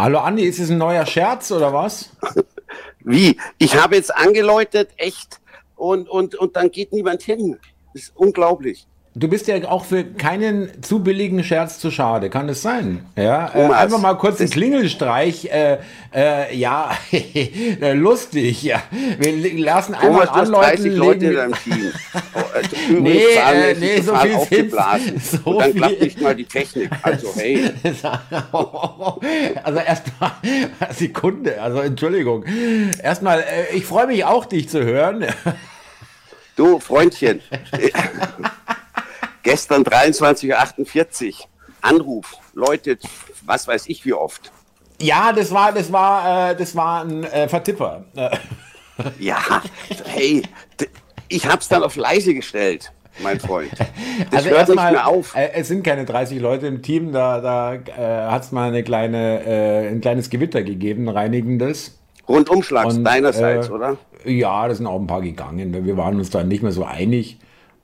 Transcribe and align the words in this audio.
Hallo 0.00 0.20
Andi, 0.20 0.44
ist 0.44 0.60
es 0.60 0.70
ein 0.70 0.78
neuer 0.78 1.04
Scherz 1.06 1.50
oder 1.50 1.72
was? 1.72 2.10
Wie? 3.00 3.36
Ich 3.58 3.74
habe 3.74 3.96
jetzt 3.96 4.14
angeläutet, 4.14 4.90
echt, 4.96 5.40
und, 5.74 6.08
und, 6.08 6.36
und 6.36 6.54
dann 6.54 6.70
geht 6.70 6.92
niemand 6.92 7.22
hin. 7.22 7.58
Das 7.92 8.02
ist 8.04 8.12
unglaublich. 8.14 8.86
Du 9.14 9.26
bist 9.26 9.48
ja 9.48 9.56
auch 9.68 9.84
für 9.84 10.04
keinen 10.04 10.80
zu 10.82 11.00
billigen 11.02 11.42
Scherz 11.42 11.80
zu 11.80 11.90
schade, 11.90 12.30
kann 12.30 12.48
es 12.48 12.62
sein? 12.62 13.04
Ja, 13.16 13.50
äh, 13.52 13.64
einfach 13.72 13.98
mal 13.98 14.14
kurz 14.14 14.38
einen 14.40 14.50
Klingelstreich. 14.50 15.46
Äh, 15.46 15.78
äh, 16.14 16.54
ja, 16.56 16.90
äh, 17.12 17.94
lustig. 17.94 18.62
Ja. 18.62 18.80
Wir 19.18 19.58
lassen 19.58 19.94
einmal 19.96 20.26
Thomas, 20.28 20.46
anläuten. 20.46 20.76
30 20.84 20.96
Leute 20.96 21.26
in 21.26 21.34
deinem 21.34 21.54
Team. 21.54 21.92
Oh, 22.34 22.40
also 22.54 23.00
Nee, 23.00 23.22
äh, 23.34 23.74
nee, 23.74 24.00
so 24.00 24.14
viel 24.16 24.34
aufgeblasen. 24.34 25.20
so 25.44 25.50
und 25.50 25.58
dann 25.60 25.72
viel- 25.72 25.80
klappt 25.80 26.00
nicht 26.02 26.20
mal 26.20 26.34
die 26.36 26.44
Technik. 26.44 26.90
Also 27.02 27.32
hey, 27.34 27.70
Also 29.64 29.78
erstmal 29.80 30.30
Sekunde, 30.92 31.60
also 31.60 31.80
Entschuldigung. 31.80 32.44
Erstmal, 33.02 33.40
äh, 33.40 33.74
ich 33.76 33.84
freue 33.84 34.06
mich 34.06 34.24
auch, 34.24 34.44
dich 34.44 34.68
zu 34.68 34.84
hören. 34.84 35.26
du 36.56 36.78
Freundchen. 36.78 37.40
Gestern 39.42 39.82
23.48 39.84 41.26
Uhr. 41.28 41.34
Anruf. 41.80 42.36
Leute, 42.54 42.98
was 43.44 43.68
weiß 43.68 43.88
ich 43.88 44.04
wie 44.04 44.12
oft. 44.12 44.50
Ja, 45.00 45.32
das 45.32 45.52
war, 45.52 45.72
das 45.72 45.92
war, 45.92 46.50
äh, 46.50 46.56
das 46.56 46.74
war 46.74 47.04
ein 47.04 47.22
äh, 47.24 47.48
Vertipper. 47.48 48.04
Äh, 48.16 48.30
Ja, 49.18 49.38
hey, 50.06 50.42
ich 51.28 51.46
hab's 51.46 51.68
dann 51.68 51.82
auf 51.82 51.96
leise 51.96 52.34
gestellt, 52.34 52.92
mein 53.22 53.38
Freund. 53.38 53.70
Das 54.30 54.44
hört 54.44 54.68
nicht 54.68 54.76
erstmal, 54.76 54.92
mehr 54.92 55.06
auf. 55.06 55.34
Äh, 55.36 55.50
es 55.54 55.68
sind 55.68 55.84
keine 55.84 56.04
30 56.04 56.40
Leute 56.40 56.66
im 56.66 56.82
Team, 56.82 57.12
da, 57.12 57.40
da 57.40 57.74
äh, 57.74 58.30
hat 58.30 58.42
es 58.42 58.52
mal 58.52 58.68
eine 58.68 58.82
kleine, 58.82 59.44
äh, 59.44 59.88
ein 59.88 60.00
kleines 60.00 60.30
Gewitter 60.30 60.62
gegeben, 60.62 61.08
ein 61.08 61.14
reinigendes. 61.14 61.96
Rundumschlags 62.28 62.96
Und, 62.96 63.04
deinerseits, 63.04 63.68
äh, 63.68 63.72
oder? 63.72 63.96
Ja, 64.24 64.66
da 64.66 64.74
sind 64.74 64.86
auch 64.86 64.98
ein 64.98 65.06
paar 65.06 65.22
gegangen. 65.22 65.86
Wir 65.86 65.96
waren 65.96 66.16
uns 66.16 66.30
dann 66.30 66.48
nicht 66.48 66.62
mehr 66.62 66.72
so 66.72 66.84
einig. 66.84 67.38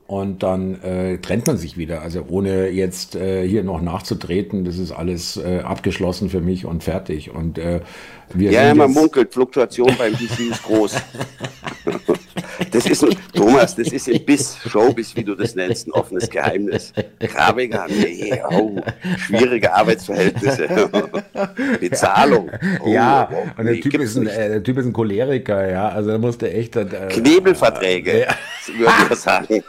Und 0.06 0.42
dann 0.42 0.83
äh, 0.83 1.19
trennt 1.19 1.47
man 1.47 1.56
sich 1.56 1.78
wieder. 1.78 2.02
Also 2.02 2.27
ohne 2.28 2.69
jetzt 2.69 3.16
äh, 3.16 3.48
hier 3.48 3.64
noch 3.64 3.80
nachzutreten, 3.80 4.64
das 4.64 4.78
ist 4.78 4.92
alles 4.92 5.38
äh, 5.38 5.60
abgeschlossen 5.60 6.28
für 6.28 6.42
mich 6.42 6.66
und 6.66 6.84
fertig. 6.84 7.30
Und 7.30 7.56
äh, 7.56 7.80
wir 8.33 8.50
Ja, 8.50 8.75
man 8.75 8.91
munkelt, 8.91 9.33
Fluktuation 9.33 9.94
beim 9.98 10.12
DC 10.12 10.50
ist 10.50 10.62
groß. 10.62 10.97
Das 12.70 12.86
ist, 12.86 13.05
ein, 13.05 13.16
Thomas, 13.33 13.75
das 13.75 13.89
ist 13.92 14.08
im 14.08 14.25
Biss, 14.25 14.58
Showbiz, 14.66 15.14
wie 15.16 15.25
du 15.25 15.34
das 15.34 15.55
nennst, 15.55 15.86
ein 15.86 15.92
offenes 15.92 16.28
Geheimnis. 16.28 16.92
Grabiger, 17.20 17.86
nee, 17.89 18.41
oh, 18.50 18.81
schwierige 19.19 19.72
Arbeitsverhältnisse. 19.72 20.69
Bezahlung. 21.81 22.50
Oh, 22.83 22.89
Ja, 22.92 23.28
oh, 23.33 23.48
und 23.58 23.64
der, 23.66 23.75
nee, 23.75 23.81
typ 23.81 24.00
ist 24.00 24.16
ein, 24.16 24.27
äh, 24.27 24.48
der 24.48 24.62
Typ 24.62 24.78
ist 24.78 24.86
ein 24.86 24.92
Choleriker, 24.92 25.69
ja. 25.70 25.88
Also 25.88 26.11
da 26.11 26.19
musste 26.19 26.53
echt. 26.53 26.77
Äh, 26.77 26.86
Knebelverträge, 27.11 28.20
Ja. 28.20 28.34
würde 28.78 28.92
ich 29.12 29.19
sagen. 29.19 29.62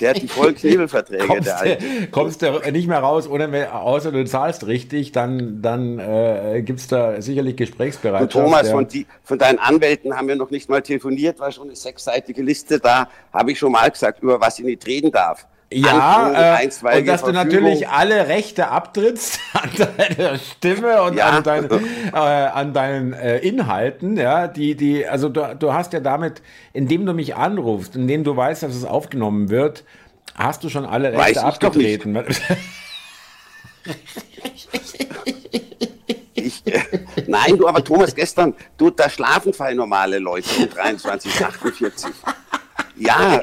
Der 0.00 0.10
hat 0.10 0.22
die 0.22 0.28
vollen 0.28 0.54
Knebelverträge, 0.54 1.26
kommst, 1.26 1.46
der 1.46 1.58
Alte. 1.58 1.84
du, 1.84 2.06
kommst 2.10 2.42
du 2.42 2.60
nicht 2.72 2.88
mehr 2.88 2.98
raus, 2.98 3.28
ohne, 3.28 3.72
außer 3.72 4.10
du 4.10 4.24
zahlst 4.24 4.66
richtig, 4.66 5.12
dann, 5.12 5.62
dann 5.62 5.98
äh, 5.98 6.45
gibt 6.62 6.80
es 6.80 6.88
da 6.88 7.20
sicherlich 7.20 7.56
Gesprächsbereitschaft. 7.56 8.32
Thomas, 8.32 8.66
ja. 8.66 8.72
von, 8.72 8.88
die, 8.88 9.06
von 9.22 9.38
deinen 9.38 9.58
Anwälten 9.58 10.16
haben 10.16 10.28
wir 10.28 10.36
noch 10.36 10.50
nicht 10.50 10.68
mal 10.68 10.82
telefoniert, 10.82 11.38
war 11.38 11.52
schon 11.52 11.68
eine 11.68 11.76
sechsseitige 11.76 12.42
Liste 12.42 12.80
da, 12.80 13.08
habe 13.32 13.52
ich 13.52 13.58
schon 13.58 13.72
mal 13.72 13.90
gesagt, 13.90 14.22
über 14.22 14.40
was 14.40 14.58
ich 14.58 14.64
nicht 14.64 14.86
reden 14.86 15.12
darf. 15.12 15.46
Ja, 15.72 16.60
äh, 16.62 16.98
und 16.98 17.08
dass 17.08 17.24
du 17.24 17.32
natürlich 17.32 17.88
alle 17.88 18.28
Rechte 18.28 18.68
abtrittst 18.68 19.40
an 19.52 19.70
deiner 19.96 20.38
Stimme 20.38 21.02
und 21.02 21.16
Ja. 21.16 21.30
an, 21.30 21.42
dein, 21.42 21.68
äh, 21.68 22.16
an 22.16 22.72
deinen 22.72 23.12
äh, 23.12 23.38
Inhalten, 23.38 24.16
ja, 24.16 24.46
die, 24.46 24.76
die, 24.76 25.06
also 25.06 25.28
du, 25.28 25.56
du 25.58 25.72
hast 25.72 25.92
ja 25.92 25.98
damit, 25.98 26.40
indem 26.72 27.04
du 27.04 27.14
mich 27.14 27.34
anrufst, 27.34 27.96
indem 27.96 28.22
du 28.22 28.36
weißt, 28.36 28.62
dass 28.62 28.76
es 28.76 28.84
aufgenommen 28.84 29.50
wird, 29.50 29.82
hast 30.36 30.62
du 30.62 30.68
schon 30.68 30.86
alle 30.86 31.12
Weiß 31.12 31.36
Rechte 31.36 31.48
ich 31.48 31.58
doch 31.58 31.74
nicht. 31.74 32.06
abgetreten. 32.06 32.16
Ich, 36.46 36.62
nein, 37.26 37.56
du, 37.56 37.66
aber 37.66 37.82
Thomas, 37.82 38.14
gestern, 38.14 38.54
du, 38.76 38.90
da 38.90 39.10
schlafen 39.10 39.52
zwei 39.52 39.74
normale 39.74 40.18
Leute 40.20 40.48
um 40.58 40.70
23, 40.70 41.44
48. 41.44 42.10
Ja, 42.96 43.42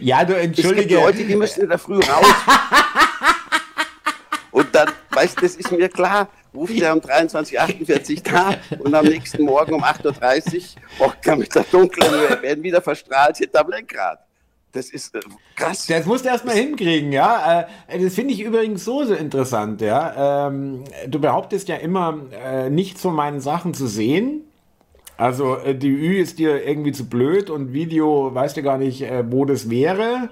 ja, 0.00 0.24
du 0.24 0.34
es 0.34 0.42
gibt 0.42 0.58
entschuldige. 0.58 0.96
Leute, 0.96 1.24
die 1.24 1.34
müssen 1.34 1.62
in 1.62 1.68
der 1.68 1.78
Früh 1.78 1.98
raus. 1.98 2.26
Und 4.50 4.74
dann, 4.74 4.90
weißt 5.10 5.38
du, 5.38 5.42
das 5.42 5.56
ist 5.56 5.72
mir 5.72 5.88
klar, 5.88 6.28
ruft 6.54 6.78
er 6.80 6.92
um 6.92 7.00
23.48 7.00 8.22
da 8.22 8.56
und 8.78 8.94
am 8.94 9.06
nächsten 9.06 9.42
Morgen 9.44 9.74
um 9.74 9.84
8.30 9.84 10.76
Uhr 10.98 11.06
hockt 11.06 11.26
er 11.26 11.36
mit 11.36 11.54
der 11.54 11.64
dunklen, 11.64 12.12
wir 12.12 12.42
werden 12.42 12.62
wieder 12.62 12.82
verstrahlt 12.82 13.38
hinterm 13.38 13.70
Lenkrad. 13.70 14.18
Das 14.72 14.90
ist 14.90 15.14
äh, 15.14 15.20
krass. 15.56 15.86
Das 15.86 16.06
musst 16.06 16.24
du 16.24 16.28
erstmal 16.28 16.54
hinkriegen, 16.54 17.12
ja. 17.12 17.66
Äh, 17.88 17.98
Das 18.02 18.14
finde 18.14 18.34
ich 18.34 18.40
übrigens 18.40 18.84
so, 18.84 19.04
so 19.04 19.14
interessant, 19.14 19.80
ja. 19.80 20.46
Ähm, 20.48 20.84
Du 21.08 21.18
behauptest 21.20 21.68
ja 21.68 21.76
immer, 21.76 22.18
äh, 22.32 22.70
nichts 22.70 23.02
von 23.02 23.14
meinen 23.14 23.40
Sachen 23.40 23.74
zu 23.74 23.86
sehen. 23.86 24.42
Also 25.16 25.56
äh, 25.56 25.74
die 25.74 25.88
Ü 25.90 26.20
ist 26.20 26.38
dir 26.38 26.66
irgendwie 26.66 26.92
zu 26.92 27.08
blöd 27.08 27.50
und 27.50 27.72
Video 27.72 28.34
weißt 28.34 28.56
du 28.56 28.62
gar 28.62 28.78
nicht, 28.78 29.02
äh, 29.02 29.24
wo 29.30 29.44
das 29.44 29.68
wäre. 29.70 30.30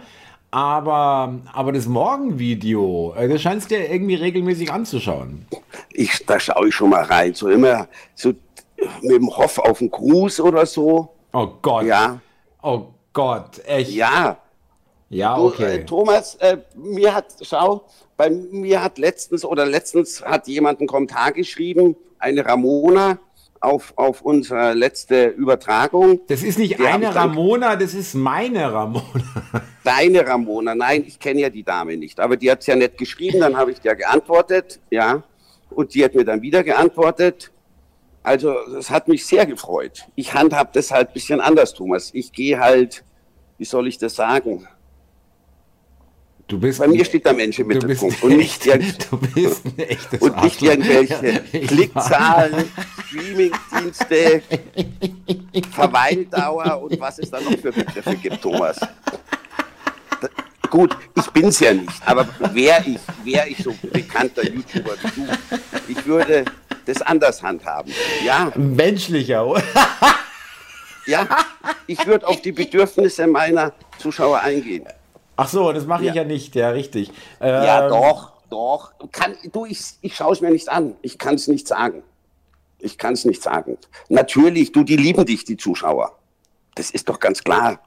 Aber, 0.51 1.41
aber 1.53 1.73
das 1.73 1.87
Morgenvideo, 1.87 3.15
äh, 3.17 3.29
das 3.29 3.43
scheinst 3.43 3.71
du 3.71 3.77
dir 3.77 3.91
irgendwie 3.91 4.15
regelmäßig 4.15 4.73
anzuschauen. 4.73 5.47
Ich, 5.93 6.25
da 6.27 6.41
schaue 6.41 6.69
ich 6.69 6.75
schon 6.75 6.91
mal 6.91 7.03
rein. 7.05 7.35
So 7.35 7.49
immer 7.51 7.89
so 8.15 8.33
mit 9.03 9.13
dem 9.17 9.29
Hoff 9.37 9.59
auf 9.59 9.79
den 9.79 9.91
Gruß 9.91 10.41
oder 10.41 10.65
so. 10.65 11.11
Oh 11.33 11.49
Gott. 11.61 11.85
Ja, 11.85 12.21
Oh 12.63 12.87
Gott, 13.19 13.61
echt. 13.67 13.91
ja. 13.91 14.39
Ja, 15.11 15.35
Du, 15.35 15.47
okay. 15.47 15.79
äh, 15.79 15.85
Thomas, 15.85 16.37
äh, 16.37 16.59
mir 16.77 17.13
hat, 17.13 17.35
schau, 17.43 17.85
bei 18.17 18.31
mir 18.31 18.81
hat 18.81 18.97
letztens 18.97 19.45
oder 19.45 19.67
letztens 19.67 20.23
hat 20.25 20.47
jemand 20.47 20.79
einen 20.79 20.87
Kommentar 20.87 21.33
geschrieben, 21.33 21.97
eine 22.21 22.47
Ramona 22.47 23.19
auf, 23.61 23.93
auf 23.97 24.23
unsere 24.23 24.73
letzte 24.75 25.27
Übertragung. 25.31 26.21
das 26.29 26.45
ist 26.45 26.61
nicht 26.61 26.79
hab 26.79 26.95
eine 26.95 27.13
Ramona, 27.13 27.75
das 27.75 27.93
ist 27.95 28.15
meine 28.15 28.73
Ramona. 28.73 29.05
Deine 29.83 30.25
Ramona, 30.25 30.77
nein, 30.77 31.03
ich 31.05 31.19
kenne 31.19 31.41
ja 31.41 31.51
die 31.51 31.65
Dame 31.65 31.97
nicht, 31.97 32.21
aber 32.21 32.37
die 32.37 32.49
hat 32.49 32.61
es 32.61 32.69
ja 32.69 32.77
nett 32.77 32.99
geschrieben, 32.99 33.41
dann 33.41 33.57
habe 33.57 33.73
ich 33.73 33.81
dir 33.81 33.97
geantwortet, 33.97 34.79
ja, 34.91 35.25
und 35.71 35.93
die 35.93 36.05
hat 36.05 36.15
mir 36.15 36.25
dann 36.25 36.41
wieder 36.41 36.63
geantwortet. 36.63 37.51
Also, 38.23 38.55
das 38.73 38.91
hat 38.91 39.09
mich 39.09 39.25
sehr 39.27 39.47
gefreut. 39.47 40.05
Ich 40.15 40.35
handhab 40.35 40.73
das 40.75 40.91
halt 40.93 41.09
ein 41.09 41.13
bisschen 41.15 41.41
anders, 41.41 41.73
Thomas. 41.73 42.11
Ich 42.13 42.31
gehe 42.33 42.61
halt, 42.61 43.03
wie 43.59 43.65
soll 43.65 43.89
ich 43.89 43.99
das 43.99 44.15
sagen? 44.15 44.67
Du 46.47 46.59
bist 46.59 46.79
Bei 46.79 46.89
mir 46.89 47.05
steht 47.05 47.27
der 47.27 47.35
Mensch 47.35 47.59
im 47.59 47.67
Mittelpunkt 47.67 48.23
und 48.23 48.37
nicht, 48.39 48.67
echt- 48.67 48.67
irgend- 48.67 49.09
du 49.13 49.19
bist 49.19 49.67
ein 49.67 49.79
echtes 49.79 50.23
und 50.23 50.43
nicht 50.43 50.63
irgendwelche 50.63 51.43
Klickzahlen, 51.67 52.65
Streamingdienste, 53.07 54.43
Verweildauer 55.75 56.83
und 56.83 56.99
was 56.99 57.19
es 57.19 57.31
da 57.31 57.39
noch 57.41 57.51
für 57.59 57.71
Begriffe 57.71 58.17
gibt, 58.17 58.41
Thomas. 58.41 58.79
Da, 58.79 60.29
gut, 60.71 60.97
ich 61.17 61.27
bin's 61.33 61.61
ja 61.61 61.75
nicht, 61.75 62.01
aber 62.07 62.27
wäre 62.55 62.83
ich, 62.87 62.99
wär 63.25 63.47
ich 63.47 63.59
so 63.63 63.75
bekannter 63.93 64.43
YouTuber 64.49 64.95
wie 65.03 65.21
du, 65.21 65.29
ich 65.89 66.07
würde 66.07 66.47
das 66.87 67.03
anders 67.03 67.43
handhaben. 67.43 67.93
Ja, 68.25 68.51
Menschlicher, 68.57 69.47
oder? 69.47 69.63
Ja, 71.09 71.27
ich 71.87 72.07
würde 72.07 72.27
auf 72.27 72.41
die 72.43 72.53
Bedürfnisse 72.53 73.27
meiner 73.27 73.73
Zuschauer 73.99 74.41
eingehen. 74.41 74.87
Ach 75.37 75.49
so, 75.49 75.73
das 75.73 75.87
mache 75.87 76.03
ich 76.03 76.09
ja. 76.09 76.23
Ja. 76.23 76.25
nicht, 76.25 76.55
ja, 76.55 76.71
richtig. 76.71 77.11
Ja, 77.41 77.85
Ähm, 77.85 77.91
doch, 77.91 78.33
doch. 78.51 78.93
Kann, 79.13 79.37
du, 79.53 79.65
ich, 79.67 79.81
ich 80.01 80.15
schaue 80.15 80.33
es 80.33 80.41
mir 80.41 80.51
nicht 80.51 80.69
an. 80.69 80.97
Ich 81.03 81.19
kann 81.19 81.37
es 81.37 81.49
nicht 81.49 81.67
sagen. 81.67 82.03
Ich 82.81 82.99
kann 82.99 83.15
es 83.15 83.25
nicht 83.25 83.43
sagen. 83.43 83.79
Natürlich, 84.09 84.73
du, 84.73 84.85
die 84.85 84.97
lieben 84.97 85.25
dich, 85.25 85.45
die 85.45 85.57
Zuschauer. 85.57 86.17
Das 86.75 86.91
ist 86.91 87.09
doch 87.09 87.19
ganz 87.19 87.43
klar. 87.43 87.81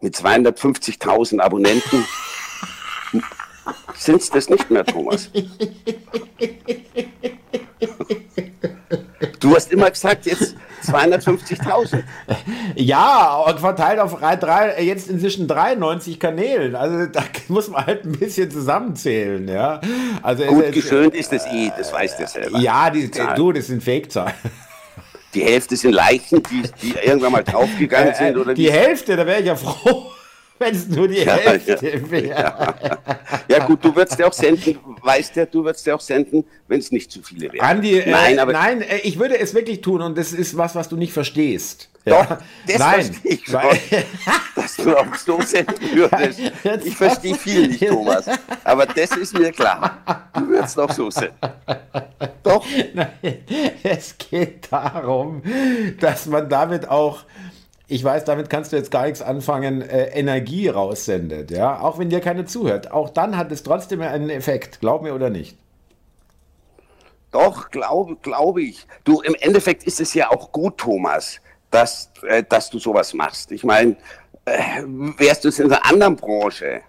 Mit 0.00 0.14
250.000 0.14 1.40
Abonnenten 1.40 2.04
sind 3.96 4.22
es 4.22 4.30
das 4.30 4.48
nicht 4.48 4.70
mehr, 4.70 4.84
Thomas. 4.84 5.30
Du 9.40 9.54
hast 9.54 9.72
immer 9.72 9.88
gesagt, 9.88 10.26
jetzt 10.26 10.56
250.000. 10.88 12.02
Ja, 12.74 13.36
und 13.46 13.58
verteilt 13.60 13.98
auf 13.98 14.18
drei, 14.20 14.82
jetzt 14.82 15.08
inzwischen 15.10 15.48
93 15.48 16.20
Kanälen. 16.20 16.74
Also 16.76 17.06
da 17.06 17.22
muss 17.48 17.68
man 17.68 17.86
halt 17.86 18.04
ein 18.04 18.12
bisschen 18.12 18.50
zusammenzählen, 18.50 19.48
ja. 19.48 19.80
Also 20.22 20.44
Gut 20.44 20.64
es- 20.66 20.74
geschönt 20.74 21.14
ist 21.14 21.32
es 21.32 21.44
eh, 21.46 21.72
das 21.76 21.92
weißt 21.92 22.20
du 22.20 22.26
selber. 22.26 22.58
Ja, 22.58 22.90
die, 22.90 23.10
du, 23.36 23.52
das 23.52 23.66
sind 23.68 23.82
Fake-Zahlen. 23.82 24.34
Die 25.34 25.42
Hälfte 25.44 25.76
sind 25.76 25.92
Leichen, 25.92 26.42
die, 26.44 26.62
die 26.82 26.94
irgendwann 27.06 27.32
mal 27.32 27.44
draufgegangen 27.44 28.12
Äh, 28.12 28.14
sind. 28.14 28.36
Oder 28.38 28.54
die 28.54 28.64
wie 28.64 28.70
Hälfte, 28.72 29.16
da 29.16 29.26
wäre 29.26 29.40
ich 29.40 29.46
ja 29.46 29.56
froh. 29.56 30.10
Wenn 30.58 30.74
es 30.74 30.88
nur 30.88 31.08
die 31.08 31.18
Ja, 31.24 31.36
Hälfte 31.36 31.78
ja, 31.86 32.10
wäre. 32.10 32.28
ja. 32.28 32.74
ja 33.48 33.66
gut, 33.66 33.84
du 33.84 33.94
würdest 33.94 34.18
ja 34.18 34.26
auch 34.26 34.32
senden, 34.32 34.78
weißt 35.02 35.36
ja, 35.36 35.46
du 35.46 35.64
würdest 35.64 35.86
ja 35.86 35.94
auch 35.94 36.00
senden, 36.00 36.44
wenn 36.66 36.80
es 36.80 36.90
nicht 36.92 37.10
zu 37.10 37.22
viele 37.22 37.52
wären. 37.52 37.64
Andi, 37.64 37.98
äh, 37.98 38.10
nein, 38.10 38.38
aber 38.38 38.52
nein, 38.52 38.82
äh, 38.82 38.98
ich 38.98 39.18
würde 39.18 39.38
es 39.38 39.54
wirklich 39.54 39.80
tun 39.80 40.02
und 40.02 40.16
das 40.18 40.32
ist 40.32 40.56
was, 40.56 40.74
was 40.74 40.88
du 40.88 40.96
nicht 40.96 41.12
verstehst. 41.12 41.88
doch, 42.04 42.38
das 42.66 42.78
nein, 42.78 43.16
ich 43.24 43.44
schon, 43.44 43.54
weil- 43.54 43.78
dass 44.54 44.76
du 44.76 44.96
auch 44.96 45.14
so 45.14 45.40
senden 45.42 45.76
würdest. 45.94 46.40
Ich 46.84 46.96
verstehe 46.96 47.34
viel 47.34 47.68
nicht, 47.68 47.86
Thomas, 47.88 48.26
aber 48.64 48.86
das 48.86 49.10
ist 49.16 49.38
mir 49.38 49.52
klar. 49.52 50.28
Du 50.34 50.48
würdest 50.48 50.78
auch 50.78 50.90
so 50.92 51.10
senden. 51.10 51.36
Doch, 52.42 52.64
Nein, 52.94 53.08
es 53.82 54.16
geht 54.18 54.68
darum, 54.70 55.42
dass 56.00 56.26
man 56.26 56.48
damit 56.48 56.88
auch, 56.88 57.20
ich 57.90 58.04
weiß, 58.04 58.24
damit 58.26 58.50
kannst 58.50 58.72
du 58.72 58.76
jetzt 58.76 58.90
gar 58.90 59.06
nichts 59.06 59.22
anfangen, 59.22 59.80
äh, 59.80 60.08
Energie 60.08 60.68
raussendet, 60.68 61.50
ja, 61.50 61.80
auch 61.80 61.98
wenn 61.98 62.10
dir 62.10 62.20
keiner 62.20 62.44
zuhört. 62.44 62.92
Auch 62.92 63.08
dann 63.08 63.36
hat 63.36 63.50
es 63.50 63.62
trotzdem 63.62 64.02
einen 64.02 64.28
Effekt, 64.28 64.80
glaub 64.80 65.02
mir 65.02 65.14
oder 65.14 65.30
nicht. 65.30 65.56
Doch, 67.30 67.70
glaube, 67.70 68.16
glaube 68.16 68.62
ich. 68.62 68.86
Du, 69.04 69.20
im 69.22 69.34
Endeffekt 69.34 69.84
ist 69.84 70.00
es 70.00 70.12
ja 70.14 70.30
auch 70.30 70.52
gut, 70.52 70.78
Thomas, 70.78 71.40
dass, 71.70 72.10
äh, 72.26 72.44
dass 72.46 72.68
du 72.68 72.78
sowas 72.78 73.14
machst. 73.14 73.52
Ich 73.52 73.64
meine, 73.64 73.96
äh, 74.44 74.82
wärst 74.84 75.44
du 75.44 75.48
es 75.48 75.58
in 75.58 75.72
einer 75.72 75.84
anderen 75.86 76.16
Branche, 76.16 76.82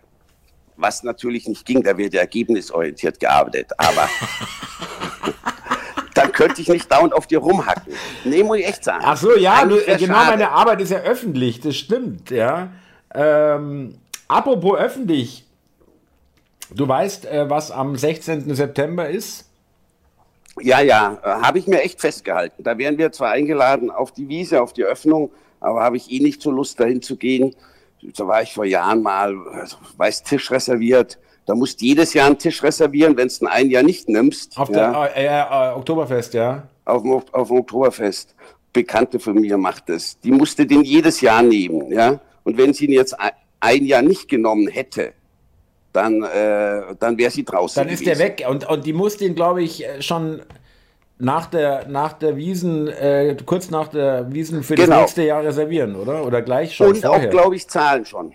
was 0.76 1.04
natürlich 1.04 1.48
nicht 1.48 1.66
ging, 1.66 1.82
da 1.82 1.98
wird 1.98 2.14
ja 2.14 2.22
ergebnisorientiert 2.22 3.20
gearbeitet, 3.20 3.72
aber 3.78 4.10
könnte 6.40 6.62
ich 6.62 6.70
nicht 6.70 6.90
dauernd 6.90 7.14
auf 7.14 7.28
dir 7.28 7.40
rumhacken. 7.40 7.94
Nee, 8.24 8.44
muss 8.44 8.60
ich 8.60 8.68
echt 8.68 8.84
sagen. 8.86 9.04
Ach 9.06 9.18
so, 9.18 9.36
ja, 9.36 9.66
du, 9.66 9.76
genau, 9.76 9.98
schade. 9.98 10.08
meine 10.08 10.52
Arbeit 10.52 10.80
ist 10.80 10.92
ja 10.92 11.00
öffentlich, 11.00 11.60
das 11.60 11.76
stimmt, 11.76 12.32
ja. 12.32 12.70
Ähm, 13.14 13.96
apropos 14.30 14.80
öffentlich, 14.80 15.46
du 16.74 16.88
weißt, 16.88 17.26
äh, 17.26 17.50
was 17.50 17.72
am 17.72 17.98
16. 17.98 18.56
September 18.56 19.10
ist? 19.10 19.50
Ja, 20.62 20.80
ja, 20.80 21.20
äh, 21.22 21.28
habe 21.46 21.60
ich 21.60 21.68
mir 21.68 21.82
echt 21.82 22.00
festgehalten. 22.00 22.64
Da 22.64 22.78
wären 22.78 22.98
wir 22.98 23.12
zwar 23.12 23.32
eingeladen 23.32 23.92
auf 23.92 24.14
die 24.14 24.30
Wiese, 24.30 24.62
auf 24.62 24.72
die 24.72 24.86
Öffnung, 24.86 25.32
aber 25.60 25.84
habe 25.84 25.98
ich 25.98 26.10
eh 26.10 26.20
nicht 26.20 26.42
so 26.42 26.52
Lust, 26.52 26.80
dahin 26.80 27.02
zu 27.02 27.18
gehen. 27.18 27.54
Da 28.02 28.26
war 28.26 28.42
ich 28.42 28.54
vor 28.54 28.66
Jahren 28.66 29.02
mal, 29.02 29.36
also, 29.52 29.76
weiß, 29.98 30.24
Tisch 30.24 30.52
reserviert. 30.52 31.18
Da 31.46 31.56
musst 31.56 31.82
du 31.82 31.86
jedes 31.86 32.14
Jahr 32.14 32.28
einen 32.28 32.38
Tisch 32.38 32.62
reservieren, 32.62 33.18
wenn 33.18 33.28
du 33.28 33.34
ihn 33.42 33.48
ein 33.48 33.70
Jahr 33.70 33.84
nicht 33.84 34.08
nimmst. 34.08 34.58
Auf 34.58 34.70
ja, 34.70 35.08
der 35.08 35.16
äh, 35.18 35.72
äh, 35.72 35.74
Oktoberfest, 35.76 36.34
ja. 36.36 36.64
auf, 36.86 37.02
dem, 37.02 37.12
auf 37.32 37.48
dem 37.48 37.58
Oktoberfest. 37.58 38.36
Bekannte 38.72 39.20
von 39.20 39.34
mir 39.34 39.58
macht 39.58 39.90
das. 39.90 40.20
Die 40.20 40.32
musste 40.32 40.66
den 40.66 40.84
jedes 40.84 41.22
Jahr 41.22 41.42
nehmen, 41.42 41.92
ja. 41.92 42.20
Und 42.44 42.58
wenn 42.58 42.74
sie 42.74 42.86
ihn 42.86 42.94
jetzt 42.94 43.16
ein, 43.60 43.86
Jahr 43.86 44.04
nicht 44.04 44.28
genommen 44.30 44.68
hätte, 44.68 45.14
dann, 45.92 46.22
äh, 46.22 46.96
dann 47.00 47.18
wäre 47.18 47.32
sie 47.32 47.44
draußen. 47.44 47.82
Dann 47.84 47.92
ist 47.92 48.06
der 48.06 48.14
gewesen. 48.14 48.38
weg 48.38 48.46
und, 48.48 48.70
und 48.70 48.86
die 48.86 48.94
muss 48.94 49.18
den, 49.18 49.34
glaube 49.34 49.64
ich, 49.64 49.84
äh, 49.86 50.02
schon 50.04 50.42
nach 51.18 51.48
der, 51.48 51.88
nach 51.88 52.14
der 52.14 52.38
Wiesen, 52.38 52.88
äh, 52.88 53.36
kurz 53.46 53.70
nach 53.70 53.90
der 53.90 54.32
Wiesen 54.32 54.64
für 54.64 54.76
das 54.76 54.86
Genau. 54.86 55.02
nächste 55.02 55.24
Jahr 55.24 55.44
reservieren, 55.44 55.96
oder? 55.96 56.26
Oder 56.26 56.42
gleich 56.42 56.76
schon 56.76 56.90
Und 56.90 57.06
auch, 57.06 57.14
vorher? 57.14 57.30
glaube 57.30 57.56
ich, 57.56 57.68
zahlen 57.68 58.06
schon. 58.06 58.34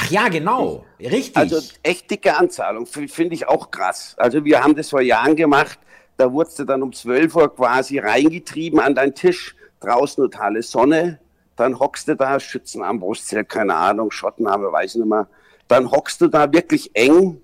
Ach 0.00 0.10
ja, 0.10 0.28
genau, 0.28 0.84
richtig. 1.00 1.36
Also 1.36 1.60
echt 1.82 2.08
dicke 2.08 2.36
Anzahlung, 2.36 2.86
finde 2.86 3.34
ich 3.34 3.48
auch 3.48 3.70
krass. 3.72 4.14
Also 4.16 4.44
wir 4.44 4.62
haben 4.62 4.76
das 4.76 4.90
vor 4.90 5.00
Jahren 5.00 5.34
gemacht, 5.34 5.76
da 6.16 6.32
wurdest 6.32 6.60
du 6.60 6.64
dann 6.64 6.82
um 6.82 6.92
12 6.92 7.34
Uhr 7.34 7.54
quasi 7.54 7.98
reingetrieben 7.98 8.78
an 8.78 8.94
deinen 8.94 9.14
Tisch, 9.14 9.56
draußen 9.80 10.22
totale 10.22 10.62
Sonne, 10.62 11.18
dann 11.56 11.80
hockst 11.80 12.06
du 12.06 12.14
da, 12.14 12.38
Schützen 12.38 12.84
am 12.84 13.00
Brustzelt, 13.00 13.48
keine 13.48 13.74
Ahnung, 13.74 14.12
Schottenhabe, 14.12 14.70
weiß 14.70 14.94
nicht 14.96 15.08
mehr. 15.08 15.26
Dann 15.66 15.90
hockst 15.90 16.20
du 16.20 16.28
da 16.28 16.52
wirklich 16.52 16.90
eng, 16.94 17.40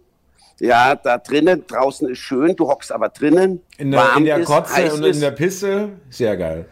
ja, 0.60 0.94
da 0.94 1.18
drinnen, 1.18 1.66
draußen 1.66 2.08
ist 2.08 2.20
schön, 2.20 2.54
du 2.54 2.68
hockst 2.68 2.92
aber 2.92 3.08
drinnen, 3.08 3.62
in 3.78 3.90
der, 3.90 4.00
in 4.00 4.06
warm 4.06 4.24
der 4.24 4.38
ist, 4.38 4.46
Kotze 4.46 4.74
heiß 4.74 4.92
und 4.92 5.04
in 5.04 5.20
der 5.20 5.32
Pisse, 5.32 5.88
sehr 6.08 6.36
geil. 6.36 6.68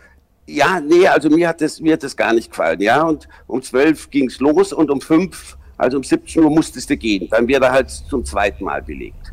Ja, 0.46 0.78
nee, 0.78 1.08
also 1.08 1.28
mir 1.28 1.48
hat 1.48 1.60
das, 1.60 1.80
mir 1.80 1.94
hat 1.94 2.04
das 2.04 2.16
gar 2.16 2.32
nicht 2.32 2.50
gefallen, 2.50 2.80
ja. 2.80 3.02
Und 3.02 3.28
um 3.48 3.60
12 3.60 4.10
ging's 4.10 4.38
los 4.38 4.72
und 4.72 4.88
um 4.88 5.00
5, 5.00 5.56
also 5.82 5.96
um 5.96 6.04
17 6.04 6.42
Uhr 6.42 6.50
musstest 6.50 6.88
du 6.90 6.96
gehen. 6.96 7.28
Dann 7.30 7.48
wird 7.48 7.62
er 7.62 7.72
halt 7.72 7.90
zum 7.90 8.24
zweiten 8.24 8.64
Mal 8.64 8.82
belegt. 8.82 9.32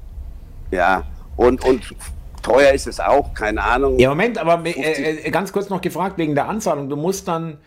Ja, 0.72 1.04
und, 1.38 1.64
und 1.64 1.94
teuer 2.42 2.74
ist 2.74 2.88
es 2.88 3.00
auch, 3.00 3.34
keine 3.34 3.64
Ahnung. 3.64 4.00
Ja, 4.00 4.10
Moment, 4.10 4.38
aber 4.38 4.66
äh, 4.66 5.28
äh, 5.28 5.32
ganz 5.32 5.54
kurz 5.54 5.70
noch 5.70 5.82
gefragt 5.82 6.18
wegen 6.18 6.36
der 6.36 6.48
Anzahlung. 6.48 6.90
Du 6.90 6.96
musst 6.96 7.28
dann 7.28 7.58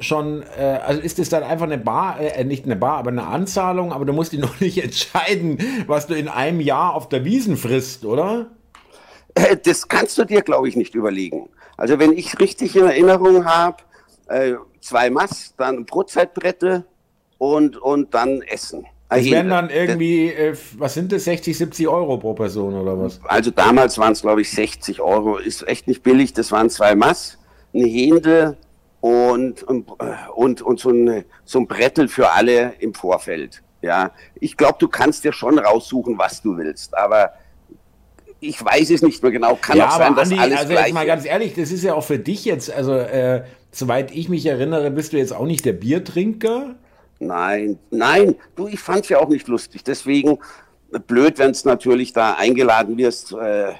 schon, 0.00 0.42
äh, 0.58 0.80
also 0.84 1.00
ist 1.00 1.20
es 1.20 1.28
dann 1.28 1.44
einfach 1.44 1.66
eine 1.66 1.78
Bar, 1.78 2.20
äh, 2.20 2.44
nicht 2.44 2.64
eine 2.64 2.74
Bar, 2.74 2.98
aber 2.98 3.10
eine 3.10 3.26
Anzahlung, 3.26 3.92
aber 3.92 4.04
du 4.04 4.12
musst 4.12 4.32
dich 4.32 4.40
noch 4.48 4.58
nicht 4.60 4.82
entscheiden, 4.82 5.58
was 5.86 6.08
du 6.08 6.14
in 6.14 6.28
einem 6.28 6.60
Jahr 6.60 6.94
auf 6.94 7.08
der 7.08 7.24
Wiesen 7.24 7.56
frisst, 7.56 8.04
oder? 8.04 8.46
Äh, 9.34 9.56
Das 9.56 9.86
kannst 9.86 10.18
du 10.18 10.24
dir, 10.24 10.42
glaube 10.42 10.68
ich, 10.68 10.74
nicht 10.74 10.96
überlegen. 10.96 11.48
Also 11.76 11.98
wenn 12.00 12.12
ich 12.12 12.40
richtig 12.40 12.74
in 12.74 12.86
Erinnerung 12.86 13.44
habe, 13.44 13.76
äh, 14.28 14.54
zwei 14.80 15.10
Mass, 15.10 15.54
dann 15.56 15.84
Brotzeitbrette 15.84 16.84
und, 17.42 17.76
und 17.76 18.14
dann 18.14 18.40
Essen. 18.42 18.86
Das 19.08 19.24
wären 19.24 19.50
Also, 19.50 19.66
dann 19.66 19.70
irgendwie, 19.70 20.28
äh, 20.28 20.54
was 20.78 20.94
sind 20.94 21.10
das, 21.10 21.24
60, 21.24 21.58
70 21.58 21.88
Euro 21.88 22.16
pro 22.16 22.34
Person 22.34 22.72
oder 22.74 22.96
was? 22.96 23.20
Also 23.24 23.50
damals 23.50 23.98
waren 23.98 24.12
es, 24.12 24.22
glaube 24.22 24.42
ich, 24.42 24.50
60 24.52 25.00
Euro. 25.00 25.38
Ist 25.38 25.66
echt 25.66 25.88
nicht 25.88 26.04
billig. 26.04 26.32
Das 26.34 26.52
waren 26.52 26.70
zwei 26.70 26.94
Mass, 26.94 27.38
eine 27.74 27.88
Händel 27.88 28.56
und, 29.00 29.64
und, 29.64 30.62
und, 30.62 30.78
so, 30.78 30.90
ein, 30.90 31.24
so 31.44 31.58
ein 31.58 31.66
Brettel 31.66 32.06
für 32.06 32.30
alle 32.30 32.74
im 32.78 32.94
Vorfeld. 32.94 33.60
Ja, 33.80 34.12
ich 34.38 34.56
glaube, 34.56 34.76
du 34.78 34.86
kannst 34.86 35.24
dir 35.24 35.32
schon 35.32 35.58
raussuchen, 35.58 36.16
was 36.18 36.42
du 36.42 36.56
willst, 36.56 36.96
aber 36.96 37.32
ich 38.38 38.64
weiß 38.64 38.90
es 38.90 39.02
nicht 39.02 39.20
mehr 39.20 39.32
genau. 39.32 39.58
Kann 39.60 39.78
ja, 39.78 39.88
auch 39.88 39.94
aber 39.94 40.04
sein, 40.04 40.14
dass 40.14 40.30
Andi, 40.30 40.40
alles 40.40 40.58
also 40.60 40.72
gleich 40.74 40.92
mal 40.92 41.06
ganz 41.06 41.26
ehrlich, 41.26 41.54
das 41.54 41.72
ist 41.72 41.82
ja 41.82 41.94
auch 41.94 42.04
für 42.04 42.20
dich 42.20 42.44
jetzt, 42.44 42.72
also 42.72 42.94
äh, 42.94 43.42
soweit 43.72 44.14
ich 44.14 44.28
mich 44.28 44.46
erinnere, 44.46 44.92
bist 44.92 45.12
du 45.12 45.16
jetzt 45.16 45.32
auch 45.32 45.46
nicht 45.46 45.64
der 45.64 45.72
Biertrinker. 45.72 46.76
Nein, 47.26 47.78
nein, 47.90 48.36
du, 48.56 48.68
ich 48.68 48.80
fand's 48.80 49.08
ja 49.08 49.18
auch 49.18 49.28
nicht 49.28 49.48
lustig. 49.48 49.84
Deswegen 49.84 50.38
äh, 50.92 50.98
blöd, 50.98 51.38
wenn 51.38 51.50
es 51.50 51.64
natürlich 51.64 52.12
da 52.12 52.34
eingeladen 52.34 52.96
wirst, 52.98 53.32
äh, 53.32 53.70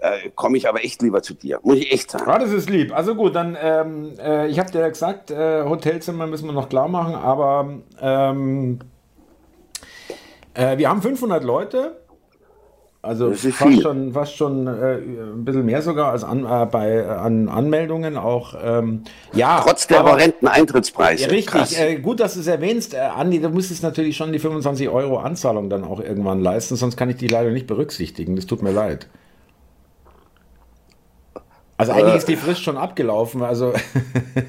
äh, 0.00 0.30
komme 0.34 0.56
ich 0.56 0.68
aber 0.68 0.84
echt 0.84 1.02
lieber 1.02 1.22
zu 1.22 1.34
dir. 1.34 1.60
Muss 1.62 1.78
ich 1.78 1.92
echt 1.92 2.10
sagen. 2.10 2.24
Ja, 2.26 2.38
das 2.38 2.52
ist 2.52 2.70
lieb. 2.70 2.94
Also 2.94 3.14
gut, 3.14 3.34
dann, 3.34 3.56
ähm, 3.60 4.12
äh, 4.18 4.46
ich 4.48 4.58
habe 4.58 4.70
dir 4.70 4.80
ja 4.80 4.88
gesagt, 4.88 5.30
äh, 5.30 5.64
Hotelzimmer 5.64 6.26
müssen 6.26 6.46
wir 6.46 6.52
noch 6.52 6.68
klar 6.68 6.88
machen, 6.88 7.14
aber 7.14 7.78
ähm, 8.00 8.78
äh, 10.54 10.78
wir 10.78 10.88
haben 10.88 11.02
500 11.02 11.42
Leute. 11.42 11.96
Also 13.00 13.32
fast 13.32 13.80
schon, 13.80 14.12
fast 14.12 14.36
schon 14.36 14.66
äh, 14.66 14.94
ein 14.96 15.44
bisschen 15.44 15.64
mehr 15.64 15.82
sogar 15.82 16.10
als 16.10 16.24
an, 16.24 16.44
äh, 16.44 16.66
bei, 16.66 16.94
äh, 16.96 17.04
an 17.06 17.48
Anmeldungen 17.48 18.16
auch. 18.16 18.54
Ähm, 18.60 19.04
ja, 19.32 19.60
Trotz 19.64 19.86
der 19.86 20.00
aber- 20.00 20.10
horrenden 20.12 20.48
Eintrittspreise. 20.48 21.22
Ja, 21.24 21.28
richtig, 21.30 21.78
äh, 21.78 21.96
gut, 22.00 22.18
dass 22.18 22.34
du 22.34 22.40
es 22.40 22.48
erwähnst. 22.48 22.94
Äh, 22.94 22.98
Andi, 22.98 23.40
du 23.40 23.50
müsstest 23.50 23.84
natürlich 23.84 24.16
schon 24.16 24.32
die 24.32 24.40
25 24.40 24.88
Euro 24.88 25.18
Anzahlung 25.18 25.70
dann 25.70 25.84
auch 25.84 26.00
irgendwann 26.00 26.40
leisten, 26.40 26.74
sonst 26.74 26.96
kann 26.96 27.08
ich 27.08 27.16
die 27.18 27.28
leider 27.28 27.50
nicht 27.50 27.68
berücksichtigen. 27.68 28.34
Das 28.34 28.46
tut 28.46 28.62
mir 28.62 28.72
leid. 28.72 29.06
Also 31.76 31.92
eigentlich 31.92 32.14
Äh. 32.14 32.18
ist 32.18 32.28
die 32.28 32.34
Frist 32.36 32.64
schon 32.64 32.76
abgelaufen, 32.76 33.40
also 33.42 33.72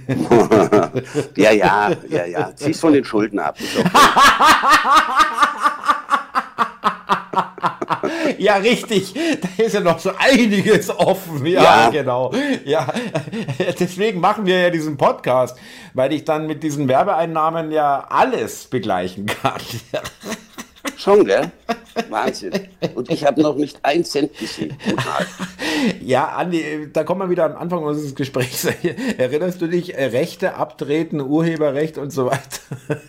Ja, 1.37 1.51
ja, 1.51 1.91
ja, 2.09 2.25
ja. 2.25 2.51
Zieh's 2.55 2.79
von 2.79 2.93
den 2.93 3.05
Schulden 3.05 3.37
ab. 3.37 3.55
Ja 8.37 8.55
richtig, 8.57 9.13
da 9.41 9.63
ist 9.63 9.73
ja 9.73 9.79
noch 9.81 9.99
so 9.99 10.11
einiges 10.17 10.89
offen. 10.89 11.45
Ja, 11.45 11.61
Ja. 11.63 11.89
genau. 11.89 12.31
Ja, 12.65 12.87
deswegen 13.79 14.19
machen 14.19 14.45
wir 14.45 14.59
ja 14.59 14.69
diesen 14.69 14.97
Podcast, 14.97 15.57
weil 15.93 16.13
ich 16.13 16.25
dann 16.25 16.47
mit 16.47 16.63
diesen 16.63 16.87
Werbeeinnahmen 16.87 17.71
ja 17.71 18.05
alles 18.09 18.65
begleichen 18.67 19.25
kann. 19.25 19.59
Schon, 20.97 21.25
gell? 21.25 21.51
Wahnsinn. 22.09 22.51
Und 22.95 23.09
ich 23.09 23.25
habe 23.25 23.41
noch 23.41 23.55
nicht 23.55 23.79
einen 23.83 24.03
Cent 24.03 24.37
gesehen. 24.37 24.77
Ja, 26.01 26.27
Andi, 26.29 26.89
da 26.91 27.03
kommen 27.03 27.21
wir 27.21 27.29
wieder 27.29 27.45
am 27.45 27.55
Anfang 27.55 27.83
unseres 27.83 28.15
Gesprächs. 28.15 28.65
Erinnerst 29.17 29.61
du 29.61 29.67
dich, 29.67 29.95
äh, 29.97 30.05
Rechte 30.05 30.55
abtreten, 30.55 31.21
Urheberrecht 31.21 31.97
und 31.97 32.11
so 32.11 32.25
weiter? 32.25 33.01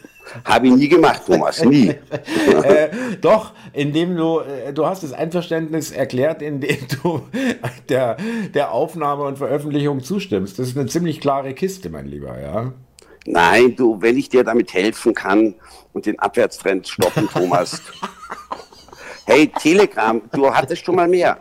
Habe 0.45 0.69
ich 0.69 0.75
nie 0.75 0.89
gemacht, 0.89 1.23
Thomas. 1.27 1.65
Nie. 1.65 1.89
äh, 2.65 2.89
doch, 3.21 3.53
indem 3.73 4.17
du, 4.17 4.41
äh, 4.41 4.73
du 4.73 4.87
hast 4.87 5.03
das 5.03 5.13
Einverständnis 5.13 5.91
erklärt, 5.91 6.43
indem 6.43 6.79
du 7.03 7.23
der, 7.89 8.17
der 8.55 8.73
Aufnahme 8.73 9.25
und 9.25 9.39
Veröffentlichung 9.39 10.03
zustimmst. 10.03 10.59
Das 10.59 10.69
ist 10.69 10.79
eine 10.79 10.87
ziemlich 10.87 11.21
klare 11.21 11.55
Kiste, 11.55 11.91
mein 11.91 12.07
Lieber, 12.07 12.41
ja. 12.41 12.73
Nein, 13.27 13.77
du, 13.77 14.01
wenn 14.01 14.17
ich 14.17 14.29
dir 14.29 14.45
damit 14.45 14.73
helfen 14.73 15.15
kann 15.15 15.55
und 15.93 16.07
den 16.07 16.19
Abwärtstrend 16.19 16.89
stoppen, 16.89 17.29
Thomas. 17.29 17.83
Hey, 19.31 19.47
Telegram, 19.47 20.21
du 20.33 20.53
hattest 20.53 20.85
schon 20.85 20.97
mal 20.97 21.07
mehr. 21.07 21.39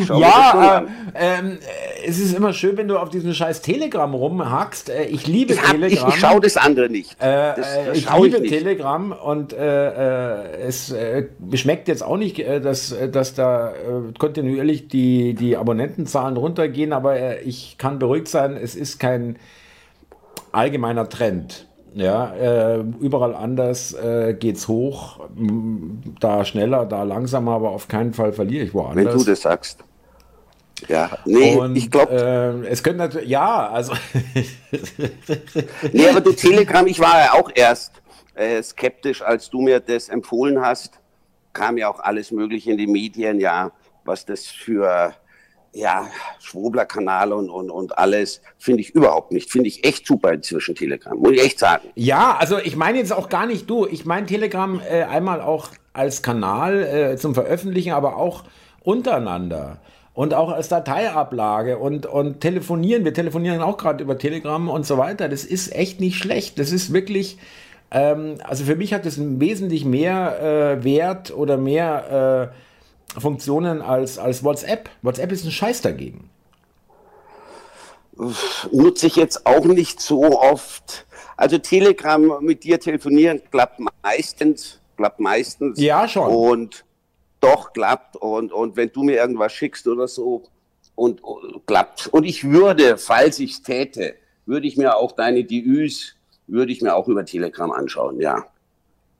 Ich 0.00 0.08
Ja, 0.08 0.78
äh, 0.78 0.86
ähm, 1.16 1.58
es 2.06 2.20
ist 2.20 2.36
immer 2.36 2.52
schön, 2.52 2.76
wenn 2.76 2.86
du 2.86 2.98
auf 2.98 3.08
diesem 3.08 3.34
scheiß 3.34 3.62
Telegram 3.62 4.14
rumhackst. 4.14 4.90
Äh, 4.90 5.06
ich 5.06 5.26
liebe 5.26 5.54
Ich, 5.54 5.60
hab, 5.60 5.74
ich, 5.74 5.80
Telegram. 5.80 6.08
ich 6.08 6.14
schaue 6.20 6.40
das 6.40 6.56
andere 6.56 6.88
nicht. 6.88 7.20
Äh, 7.20 7.54
das, 7.56 7.76
äh, 7.76 7.86
das 7.86 7.98
ich 7.98 8.14
liebe 8.16 8.40
nicht. 8.40 8.52
Telegram 8.52 9.10
und 9.10 9.52
äh, 9.52 10.36
äh, 10.38 10.60
es 10.68 10.92
äh, 10.92 11.24
schmeckt 11.54 11.88
jetzt 11.88 12.04
auch 12.04 12.16
nicht, 12.16 12.38
äh, 12.38 12.60
dass, 12.60 12.92
äh, 12.92 13.08
dass 13.08 13.34
da 13.34 13.70
äh, 13.70 13.74
kontinuierlich 14.16 14.86
die, 14.86 15.34
die 15.34 15.56
Abonnentenzahlen 15.56 16.36
runtergehen, 16.36 16.92
aber 16.92 17.16
äh, 17.18 17.40
ich 17.40 17.76
kann 17.76 17.98
beruhigt 17.98 18.28
sein, 18.28 18.56
es 18.56 18.76
ist 18.76 19.00
kein 19.00 19.36
allgemeiner 20.52 21.08
Trend. 21.08 21.66
Ja, 21.96 22.34
äh, 22.34 22.84
überall 23.00 23.34
anders 23.34 23.94
äh, 23.94 24.34
geht's 24.38 24.68
hoch, 24.68 25.18
da 26.20 26.44
schneller, 26.44 26.84
da 26.84 27.04
langsamer, 27.04 27.52
aber 27.52 27.70
auf 27.70 27.88
keinen 27.88 28.12
Fall 28.12 28.34
verliere 28.34 28.64
ich 28.64 28.74
woanders. 28.74 29.06
Wenn 29.06 29.18
du 29.18 29.24
das 29.24 29.40
sagst. 29.40 29.82
Ja, 30.88 31.16
nee, 31.24 31.56
Und, 31.56 31.74
ich 31.74 31.90
glaube, 31.90 32.12
äh, 32.12 32.68
es 32.68 32.82
könnte 32.82 32.98
natürlich, 32.98 33.30
ja, 33.30 33.70
also 33.70 33.94
nee, 35.92 36.06
aber 36.06 36.20
du 36.20 36.32
Telegram, 36.32 36.86
ich 36.86 37.00
war 37.00 37.18
ja 37.18 37.32
auch 37.32 37.50
erst 37.54 37.92
äh, 38.34 38.62
skeptisch, 38.62 39.22
als 39.22 39.48
du 39.48 39.62
mir 39.62 39.80
das 39.80 40.10
empfohlen 40.10 40.60
hast. 40.60 41.00
Kam 41.54 41.78
ja 41.78 41.88
auch 41.88 42.00
alles 42.00 42.30
Mögliche 42.30 42.72
in 42.72 42.76
die 42.76 42.86
Medien, 42.86 43.40
ja, 43.40 43.72
was 44.04 44.26
das 44.26 44.44
für 44.44 45.14
ja, 45.76 46.08
Schwobler-Kanal 46.40 47.32
und, 47.32 47.50
und, 47.50 47.70
und 47.70 47.98
alles, 47.98 48.40
finde 48.58 48.80
ich 48.80 48.94
überhaupt 48.94 49.30
nicht. 49.30 49.50
Finde 49.50 49.68
ich 49.68 49.84
echt 49.84 50.06
super 50.06 50.32
inzwischen 50.32 50.74
Telegram, 50.74 51.16
muss 51.16 51.32
ich 51.32 51.44
echt 51.44 51.58
sagen. 51.58 51.88
Ja, 51.94 52.36
also 52.38 52.58
ich 52.58 52.76
meine 52.76 52.98
jetzt 52.98 53.12
auch 53.12 53.28
gar 53.28 53.46
nicht 53.46 53.68
du. 53.68 53.86
Ich 53.86 54.06
meine 54.06 54.26
Telegram 54.26 54.80
äh, 54.90 55.02
einmal 55.02 55.40
auch 55.40 55.68
als 55.92 56.22
Kanal 56.22 56.82
äh, 56.82 57.16
zum 57.16 57.34
Veröffentlichen, 57.34 57.92
aber 57.92 58.16
auch 58.16 58.44
untereinander. 58.82 59.78
Und 60.14 60.32
auch 60.32 60.50
als 60.50 60.68
Dateiablage 60.68 61.76
und, 61.76 62.06
und 62.06 62.40
telefonieren. 62.40 63.04
Wir 63.04 63.12
telefonieren 63.12 63.60
auch 63.60 63.76
gerade 63.76 64.02
über 64.02 64.16
Telegram 64.16 64.70
und 64.70 64.86
so 64.86 64.96
weiter. 64.96 65.28
Das 65.28 65.44
ist 65.44 65.74
echt 65.74 66.00
nicht 66.00 66.16
schlecht. 66.16 66.58
Das 66.58 66.72
ist 66.72 66.94
wirklich, 66.94 67.36
ähm, 67.90 68.36
also 68.44 68.64
für 68.64 68.76
mich 68.76 68.94
hat 68.94 69.04
das 69.04 69.18
wesentlich 69.20 69.84
mehr 69.84 70.78
äh, 70.80 70.84
Wert 70.84 71.36
oder 71.36 71.58
mehr 71.58 72.50
äh, 72.54 72.65
Funktionen 73.18 73.82
als, 73.82 74.18
als 74.18 74.44
WhatsApp. 74.44 74.90
WhatsApp 75.02 75.32
ist 75.32 75.44
ein 75.44 75.50
Scheiß 75.50 75.82
dagegen. 75.82 76.30
Nutze 78.72 79.06
ich 79.06 79.16
jetzt 79.16 79.46
auch 79.46 79.64
nicht 79.64 80.00
so 80.00 80.40
oft. 80.40 81.06
Also 81.36 81.58
Telegram 81.58 82.38
mit 82.40 82.64
dir 82.64 82.80
telefonieren 82.80 83.42
klappt 83.50 83.80
meistens, 84.02 84.80
klappt 84.96 85.20
meistens. 85.20 85.78
Ja, 85.78 86.08
schon. 86.08 86.32
Und 86.34 86.84
doch 87.40 87.72
klappt. 87.72 88.16
Und, 88.16 88.52
und 88.52 88.76
wenn 88.76 88.90
du 88.90 89.02
mir 89.02 89.16
irgendwas 89.16 89.52
schickst 89.52 89.86
oder 89.86 90.08
so, 90.08 90.44
und, 90.96 91.22
und 91.22 91.64
klappt. 91.66 92.08
Und 92.08 92.24
ich 92.24 92.42
würde, 92.42 92.98
falls 92.98 93.38
ich 93.38 93.52
es 93.52 93.62
täte, 93.62 94.16
würde 94.46 94.66
ich 94.66 94.76
mir 94.76 94.96
auch 94.96 95.12
deine 95.12 95.44
DÜs, 95.44 96.16
würde 96.48 96.72
ich 96.72 96.82
mir 96.82 96.96
auch 96.96 97.06
über 97.06 97.24
Telegram 97.24 97.70
anschauen, 97.70 98.20
ja. 98.20 98.46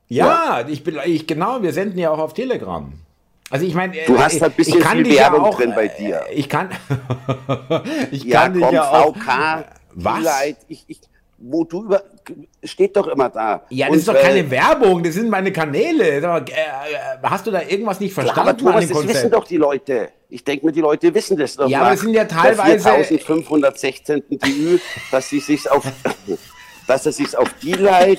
Ja, 0.09 0.65
ich 0.69 0.83
bin, 0.83 0.99
ich, 1.05 1.27
genau, 1.27 1.63
wir 1.63 1.73
senden 1.73 1.99
ja 1.99 2.11
auch 2.11 2.19
auf 2.19 2.33
Telegram. 2.35 2.93
Also 3.51 3.65
ich 3.65 3.75
meine, 3.75 3.93
Du 4.07 4.19
hast 4.19 4.43
ein 4.43 4.51
bisschen 4.53 4.83
viel 4.83 5.03
dich 5.05 5.19
Werbung 5.19 5.41
auch, 5.45 5.57
drin 5.57 5.73
bei 5.75 5.87
äh, 5.87 5.97
dir. 5.99 6.23
Ich 6.33 6.49
kann, 6.49 6.69
ich 8.11 8.25
Ja, 8.25 8.43
kann 8.43 8.55
dich 8.55 8.63
komm, 8.63 8.75
ja 8.75 8.91
auch. 8.91 9.15
VK, 9.17 9.65
Was? 9.95 10.23
Light, 10.25 10.57
ich, 10.69 10.85
ich, 10.89 11.01
wo 11.39 11.65
du 11.65 11.85
über, 11.85 12.03
steht 12.65 12.97
doch 12.97 13.07
immer 13.07 13.29
da. 13.29 13.63
Ja, 13.69 13.87
das 13.87 13.93
Und, 13.93 13.99
ist 14.01 14.09
doch 14.09 14.15
äh, 14.15 14.21
keine 14.23 14.51
Werbung, 14.51 15.03
das 15.03 15.15
sind 15.15 15.29
meine 15.31 15.53
Kanäle. 15.53 16.05
Äh, 16.05 16.19
äh, 16.19 16.43
hast 17.23 17.47
du 17.47 17.51
da 17.53 17.63
irgendwas 17.63 18.01
nicht 18.01 18.15
Klar, 18.15 18.25
verstanden 18.27 18.67
aber 18.67 18.81
Thomas, 18.81 18.89
das 18.89 19.07
wissen 19.09 19.31
doch 19.31 19.47
die 19.47 19.59
Leute. 19.59 20.09
Ich 20.29 20.43
denke 20.43 20.67
mir, 20.67 20.73
die 20.73 20.81
Leute 20.81 21.15
wissen 21.15 21.37
das 21.37 21.55
doch. 21.55 21.69
Ja, 21.69 21.83
aber 21.83 21.93
es 21.93 22.01
sind 22.01 22.15
ja 22.15 22.25
teilweise- 22.25 23.05
4516. 23.05 24.25
DÜ, 24.29 24.79
dass 25.13 25.29
sie 25.29 25.39
sich 25.41 25.71
auf, 25.71 25.85
dass 26.89 27.07
er 27.07 27.13
sich 27.13 27.37
auf 27.37 27.49
die 27.63 27.75
Light, 27.75 28.19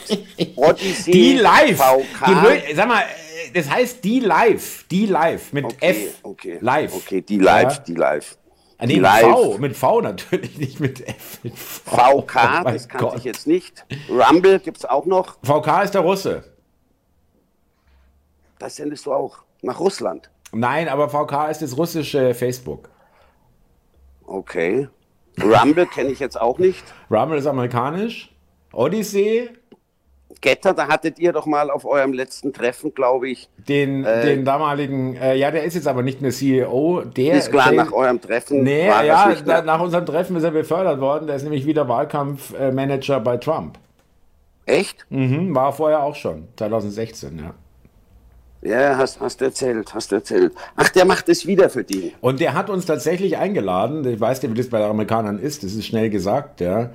Odyssey, 0.55 1.12
Die 1.12 1.34
live. 1.36 1.77
VK, 1.77 2.27
Die, 2.69 2.74
sag 2.75 2.88
mal, 2.88 3.01
äh, 3.01 3.26
das 3.53 3.69
heißt 3.69 4.03
die 4.03 4.19
live, 4.19 4.85
die 4.89 5.05
live 5.05 5.53
mit 5.53 5.65
okay, 5.65 5.77
F. 6.07 6.19
okay, 6.23 6.57
Live. 6.61 6.95
okay, 6.95 7.21
die 7.21 7.37
live, 7.39 7.73
Ja. 7.77 7.83
die 7.83 7.93
live. 7.95 8.37
Ah, 8.79 8.85
die 8.85 8.87
nee, 8.87 8.93
mit 9.01 9.03
live. 9.03 9.23
V, 9.23 9.57
mit 9.57 9.75
V 9.77 10.01
natürlich, 10.01 10.57
nicht 10.59 10.79
mit 10.79 11.07
F. 11.07 11.39
Mit 11.43 11.57
v. 11.57 12.21
VK, 12.21 12.61
Oh 12.61 12.69
das 12.69 12.87
kannte 12.87 13.17
ich 13.17 13.23
jetzt 13.23 13.47
nicht. 13.47 13.85
Rumble 14.09 14.59
gibt's 14.59 14.85
auch 14.85 15.05
noch. 15.05 15.37
VK 15.43 15.83
ist 15.83 15.93
der 15.95 16.01
Russe. 16.01 16.43
Das 18.59 18.75
sendest 18.75 19.05
du 19.05 19.13
auch 19.13 19.39
nach 19.61 19.79
Russland. 19.79 20.29
Nein, 20.51 20.87
aber 20.89 21.09
VK 21.09 21.49
ist 21.49 21.61
das 21.61 21.75
russische 21.77 22.33
Facebook. 22.33 22.89
Okay. 24.25 24.87
Rumble 25.41 25.85
kenne 25.87 26.09
ich 26.09 26.19
jetzt 26.19 26.39
auch 26.39 26.57
nicht. 26.57 26.83
Rumble 27.11 27.37
ist 27.37 27.45
amerikanisch. 27.47 28.33
Odyssey, 28.73 29.49
Getter, 30.41 30.74
da 30.74 30.88
hattet 30.88 31.20
ihr 31.20 31.34
doch 31.34 31.46
mal 31.46 31.70
auf 31.70 31.86
eurem 31.86 32.13
letzten 32.13 32.53
Treffen, 32.53 32.94
glaube 32.94 33.29
ich, 33.29 33.50
den, 33.67 34.03
den 34.03 34.46
damaligen, 34.46 35.15
äh, 35.15 35.36
ja, 35.36 35.51
der 35.51 35.63
ist 35.63 35.74
jetzt 35.75 35.88
aber 35.88 36.03
nicht 36.03 36.22
mehr 36.22 36.32
CEO. 36.32 37.01
Der 37.15 37.34
ist 37.36 37.51
klar, 37.51 37.70
der- 37.72 37.86
nach 37.86 37.91
eurem 37.91 38.22
Treffen 38.22 38.63
Nee, 38.63 38.88
war 38.89 39.03
ja, 39.03 39.25
das 39.27 39.36
nicht 39.36 39.48
mehr. 39.48 39.62
nach 39.62 39.79
unserem 39.82 40.06
Treffen 40.06 40.36
ist 40.36 40.44
er 40.44 40.51
befördert 40.51 41.00
worden. 41.00 41.27
Der 41.27 41.36
ist 41.36 41.44
nämlich 41.44 41.65
wieder 41.65 41.88
Wahlkampfmanager 41.88 43.20
bei 43.20 43.38
Trump. 43.38 43.77
Echt? 44.65 45.06
Mhm, 45.10 45.56
war 45.56 45.72
vorher 45.74 46.03
auch 46.03 46.15
schon, 46.15 46.48
2016, 46.58 47.39
ja. 47.39 47.53
Ja, 48.62 48.98
hast, 48.98 49.20
hast 49.22 49.41
erzählt, 49.41 49.94
hast 49.94 50.12
erzählt. 50.12 50.51
Ach, 50.75 50.89
der 50.89 51.06
macht 51.06 51.29
es 51.29 51.46
wieder 51.46 51.70
für 51.70 51.84
die. 51.84 52.13
Und 52.22 52.39
der 52.39 52.53
hat 52.53 52.70
uns 52.72 52.86
tatsächlich 52.88 53.38
eingeladen. 53.38 54.06
Ich 54.06 54.20
weiß 54.20 54.41
nicht, 54.41 54.51
wie 54.51 54.58
das 54.58 54.67
bei 54.70 54.79
den 54.79 54.89
Amerikanern 54.89 55.38
ist. 55.39 55.63
Das 55.63 55.74
ist 55.74 55.86
schnell 55.86 56.10
gesagt, 56.10 56.60
ja. 56.60 56.89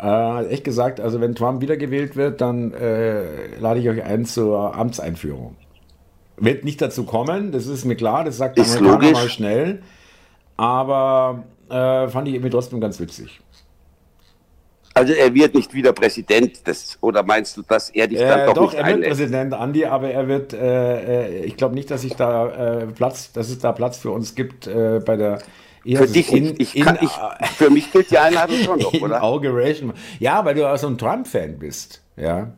Äh, 0.00 0.46
echt 0.46 0.64
gesagt, 0.64 1.00
also 1.00 1.20
wenn 1.20 1.34
Trump 1.34 1.60
wiedergewählt 1.60 2.14
wird, 2.16 2.40
dann 2.40 2.72
äh, 2.72 3.56
lade 3.58 3.80
ich 3.80 3.88
euch 3.88 4.02
ein 4.04 4.24
zur 4.24 4.74
Amtseinführung. 4.76 5.56
Wird 6.36 6.64
nicht 6.64 6.80
dazu 6.80 7.04
kommen, 7.04 7.50
das 7.50 7.66
ist 7.66 7.84
mir 7.84 7.96
klar, 7.96 8.24
das 8.24 8.36
sagt 8.36 8.58
der 8.58 8.64
Ist 8.64 8.76
Amerikaner 8.76 9.02
logisch. 9.02 9.12
mal 9.12 9.28
schnell. 9.28 9.82
Aber 10.56 11.44
äh, 11.68 12.08
fand 12.08 12.28
ich 12.28 12.34
irgendwie 12.34 12.50
trotzdem 12.50 12.80
ganz 12.80 13.00
witzig. 13.00 13.40
Also 14.94 15.12
er 15.12 15.32
wird 15.32 15.54
nicht 15.54 15.74
wieder 15.74 15.92
Präsident, 15.92 16.66
das, 16.66 16.98
oder 17.00 17.22
meinst 17.22 17.56
du, 17.56 17.62
dass 17.62 17.90
er 17.90 18.08
dich 18.08 18.24
dann 18.26 18.40
Äh, 18.40 18.46
doch, 18.46 18.54
doch, 18.54 18.62
nicht 18.62 18.74
er 18.74 18.86
wird 18.86 18.94
einlädt? 18.94 19.08
Präsident, 19.10 19.54
Andi, 19.54 19.84
aber 19.84 20.10
er 20.10 20.26
wird, 20.26 20.52
äh, 20.52 21.42
äh, 21.42 21.44
ich 21.44 21.56
glaube 21.56 21.74
nicht, 21.76 21.90
dass 21.90 22.02
ich 22.04 22.16
da 22.16 22.80
äh, 22.82 22.86
Platz, 22.86 23.32
dass 23.32 23.48
es 23.48 23.58
da 23.60 23.70
Platz 23.72 23.98
für 23.98 24.10
uns 24.10 24.34
gibt 24.34 24.66
äh, 24.66 25.00
bei 25.04 25.16
der 25.16 25.38
Für 25.96 26.06
dich 26.06 26.32
in, 26.32 26.44
nicht. 26.44 26.60
Ich 26.60 26.76
in, 26.76 26.84
kann, 26.84 26.98
ich, 27.00 27.10
für 27.56 27.70
mich 27.70 27.90
gilt 27.92 28.10
die 28.10 28.18
Einladung 28.18 28.56
schon 28.64 28.78
noch, 28.80 28.92
oder? 28.92 29.16
Inauguration. 29.16 29.92
Ja, 30.18 30.44
weil 30.44 30.54
du 30.54 30.66
auch 30.70 30.76
so 30.76 30.86
ein 30.88 30.98
Trump-Fan 30.98 31.58
bist. 31.58 32.02
Ja. 32.16 32.48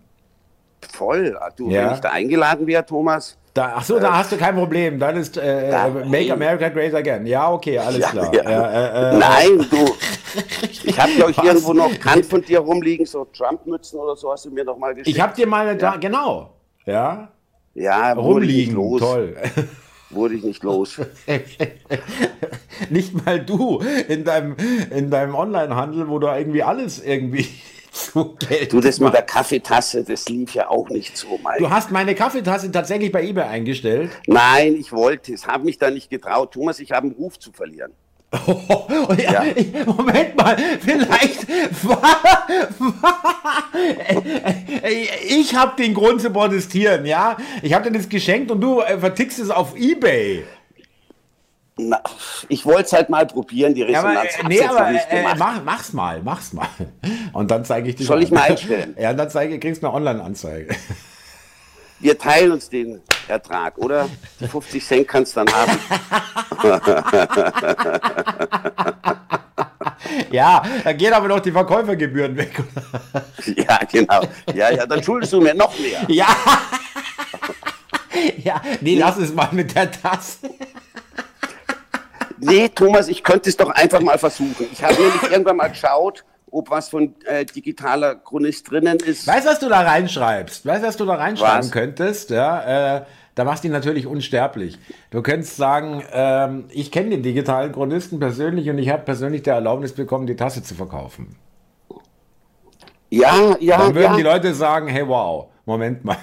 Voll. 0.93 1.39
Du, 1.57 1.71
Ja. 1.71 1.87
wenn 1.87 1.95
ich 1.95 2.01
da 2.01 2.11
eingeladen 2.11 2.67
wäre, 2.67 2.85
Thomas. 2.85 3.37
Da, 3.53 3.75
ach 3.77 3.83
so, 3.85 3.99
da 3.99 4.17
hast 4.17 4.31
du 4.33 4.37
kein 4.37 4.55
Problem. 4.55 4.99
Dann 4.99 5.17
ist 5.17 5.37
äh, 5.37 5.71
Da- 5.71 5.89
Make 5.89 6.33
America 6.33 6.69
Great 6.69 6.95
Again. 6.95 7.27
Ja, 7.27 7.51
okay, 7.53 7.79
alles 7.79 7.99
Ja, 7.99 8.09
klar. 8.11 8.35
ja. 8.35 8.43
Ja, 8.49 8.71
äh, 8.71 9.15
äh, 9.15 9.19
Nein, 9.19 9.67
du. 9.71 9.95
Ich 10.85 10.97
habe, 11.01 11.11
glaube 11.17 11.33
ich, 11.33 11.39
Was? 11.39 11.45
irgendwo 11.45 11.73
noch 11.73 11.99
Kant 11.99 12.25
von 12.25 12.41
dir 12.43 12.61
rumliegen, 12.61 13.05
so 13.05 13.25
Trump-Mützen 13.25 13.99
oder 13.99 14.15
so 14.15 14.31
hast 14.31 14.45
du 14.45 14.51
mir 14.53 14.63
noch 14.65 14.79
mal 14.79 14.95
geschickt. 14.95 15.09
ich 15.17 15.21
habe 15.21 15.35
dir 15.35 15.47
mal 15.49 15.77
da, 15.77 15.97
genau, 15.97 16.55
ja, 16.87 17.29
ja, 17.75 18.13
rumliegen. 18.13 18.75
los. 18.77 19.01
Toll. 19.01 19.37
Wurde 20.11 20.35
ich 20.35 20.43
nicht 20.43 20.63
los. 20.65 21.01
Nicht 22.91 23.25
mal 23.25 23.45
du 23.45 23.81
in 24.09 24.25
deinem, 24.25 24.57
in 24.91 25.11
deinem 25.11 25.35
Online-Handel, 25.35 26.09
wo 26.09 26.19
du 26.19 26.27
irgendwie 26.27 26.63
alles 26.63 27.01
irgendwie 27.01 27.47
zu 27.93 28.35
Geld 28.35 28.73
Du, 28.73 28.81
das 28.81 28.99
mit 28.99 29.13
der 29.13 29.23
Kaffeetasse, 29.23 30.03
das 30.05 30.29
lief 30.29 30.55
ja 30.55 30.69
auch 30.69 30.89
nicht 30.89 31.17
so, 31.17 31.39
mein. 31.43 31.59
Du 31.59 31.71
hast 31.71 31.91
meine 31.91 32.15
Kaffeetasse 32.15 32.73
tatsächlich 32.73 33.13
bei 33.13 33.23
eBay 33.25 33.45
eingestellt. 33.45 34.11
Nein, 34.27 34.75
ich 34.75 34.93
wollte 34.93 35.33
es, 35.33 35.47
habe 35.47 35.65
mich 35.65 35.79
da 35.79 35.91
nicht 35.91 36.11
getraut. 36.11 36.53
Thomas, 36.53 36.81
ich 36.81 36.93
habe 36.93 37.07
einen 37.07 37.17
Ruf 37.17 37.39
zu 37.39 37.53
verlieren. 37.53 37.93
Oh, 38.47 38.87
ja, 39.19 39.33
Ja. 39.33 39.45
ich, 39.57 39.73
Moment 39.87 40.37
mal, 40.37 40.57
vielleicht 40.81 41.49
war, 41.85 42.01
war 42.79 43.65
ich 45.29 45.55
habe 45.55 45.83
den 45.83 45.95
Grund 45.95 46.21
zu 46.21 46.31
protestieren, 46.31 47.07
ja? 47.07 47.37
Ich 47.63 47.73
habe 47.75 47.91
dir 47.91 47.99
das 47.99 48.09
geschenkt 48.09 48.51
und 48.51 48.61
du 48.61 48.81
äh, 48.83 48.99
vertickst 48.99 49.39
es 49.41 49.51
auf 49.51 49.75
eBay. 49.77 50.45
Na, 51.77 52.01
ich 52.49 52.65
wollte 52.67 52.83
es 52.83 52.93
halt 52.93 53.09
mal 53.09 53.27
probieren, 53.27 53.75
die 53.75 53.81
Ja, 53.83 54.01
aber, 54.01 54.11
Resonanz 54.11 54.39
äh, 54.39 54.49
nee, 54.49 54.63
aber 54.63 54.91
äh, 54.91 55.17
gemacht. 55.17 55.37
mach, 55.39 55.65
mach's 55.65 55.93
mal, 55.93 56.21
mach's 56.23 56.53
mal. 56.53 56.69
Und 57.33 57.51
dann 57.51 57.65
zeige 57.65 57.89
ich 57.89 57.97
dir. 57.97 58.05
Soll 58.05 58.23
ich 58.23 58.31
mal 58.31 58.43
einstellen? 58.43 58.95
Ja, 59.01 59.13
dann 59.15 59.31
zeige, 59.31 59.59
kriegst 59.59 59.83
du 59.83 59.87
eine 59.89 59.97
Online-Anzeige. 59.97 60.75
Wir 62.01 62.19
teilen 62.19 62.53
uns 62.53 62.69
den 62.69 63.01
Ertrag, 63.29 63.79
oder? 63.79 64.09
Die 64.41 64.49
50 64.49 64.85
Cent 64.85 65.09
kannst 65.09 65.37
du 65.37 65.45
dann 65.45 65.55
haben. 65.55 65.79
Ja, 70.31 70.63
da 70.85 70.93
gehen 70.93 71.13
aber 71.13 71.29
noch 71.29 71.41
die 71.41 71.53
Verkäufergebühren 71.53 72.37
weg. 72.37 72.63
ja, 73.57 73.79
genau. 73.91 74.23
Ja, 74.55 74.71
ja, 74.71 74.87
dann 74.87 75.03
schuldest 75.03 75.33
du 75.33 75.41
mir 75.41 75.55
noch 75.55 75.77
mehr. 75.79 76.01
Ja. 76.09 76.27
Ja, 78.43 78.61
nee, 78.81 78.97
lass 78.97 79.17
es 79.17 79.33
mal 79.33 79.49
mit 79.53 79.75
der 79.75 79.91
Tasse. 79.91 80.51
Nee, 82.39 82.69
Thomas, 82.69 83.09
ich 83.09 83.23
könnte 83.23 83.49
es 83.49 83.57
doch 83.57 83.71
einfach 83.71 84.01
mal 84.01 84.19
versuchen. 84.19 84.67
Ich 84.73 84.83
habe 84.83 84.95
nämlich 84.95 85.23
irgendwann 85.31 85.57
mal 85.57 85.69
geschaut, 85.69 86.25
ob 86.51 86.71
was 86.71 86.89
von 86.89 87.15
äh, 87.27 87.45
digitaler 87.45 88.17
Chronist 88.17 88.71
drinnen 88.71 88.99
ist. 88.99 89.27
Weißt 89.27 89.47
du, 89.47 89.51
was 89.51 89.61
du 89.61 89.69
da 89.69 89.81
reinschreibst? 89.81 90.67
Weißt 90.67 90.83
du, 90.83 90.89
was 90.89 90.97
du 90.97 91.05
da 91.05 91.15
reinschreiben 91.15 91.65
Was? 91.65 91.71
könntest? 91.73 92.31
Ja, 92.31 92.97
äh, 92.97 93.05
da 93.35 93.45
machst 93.45 93.65
du 93.65 93.69
ihn 93.69 93.73
natürlich 93.73 94.07
unsterblich. 94.07 94.79
Du 95.11 95.23
könntest 95.23 95.57
sagen, 95.57 96.03
ähm, 96.13 96.65
ich 96.71 96.91
kenne 96.91 97.11
den 97.11 97.23
digitalen 97.23 97.73
Chronisten 97.73 98.19
persönlich 98.19 98.69
und 98.69 98.79
ich 98.79 98.91
habe 98.91 99.05
persönlich 99.05 99.43
die 99.43 99.51
Erlaubnis 99.51 99.95
bekommen, 99.95 100.27
die 100.27 100.37
Tasse 100.37 100.63
zu 100.63 100.75
verkaufen. 100.75 101.37
Ja, 103.11 103.57
ja, 103.59 103.79
Dann 103.79 103.95
würden 103.95 104.13
ja. 104.13 104.17
die 104.17 104.23
Leute 104.23 104.55
sagen, 104.55 104.89
hey 104.89 105.07
wow, 105.07 105.47
Moment 105.65 106.05
mal. 106.05 106.17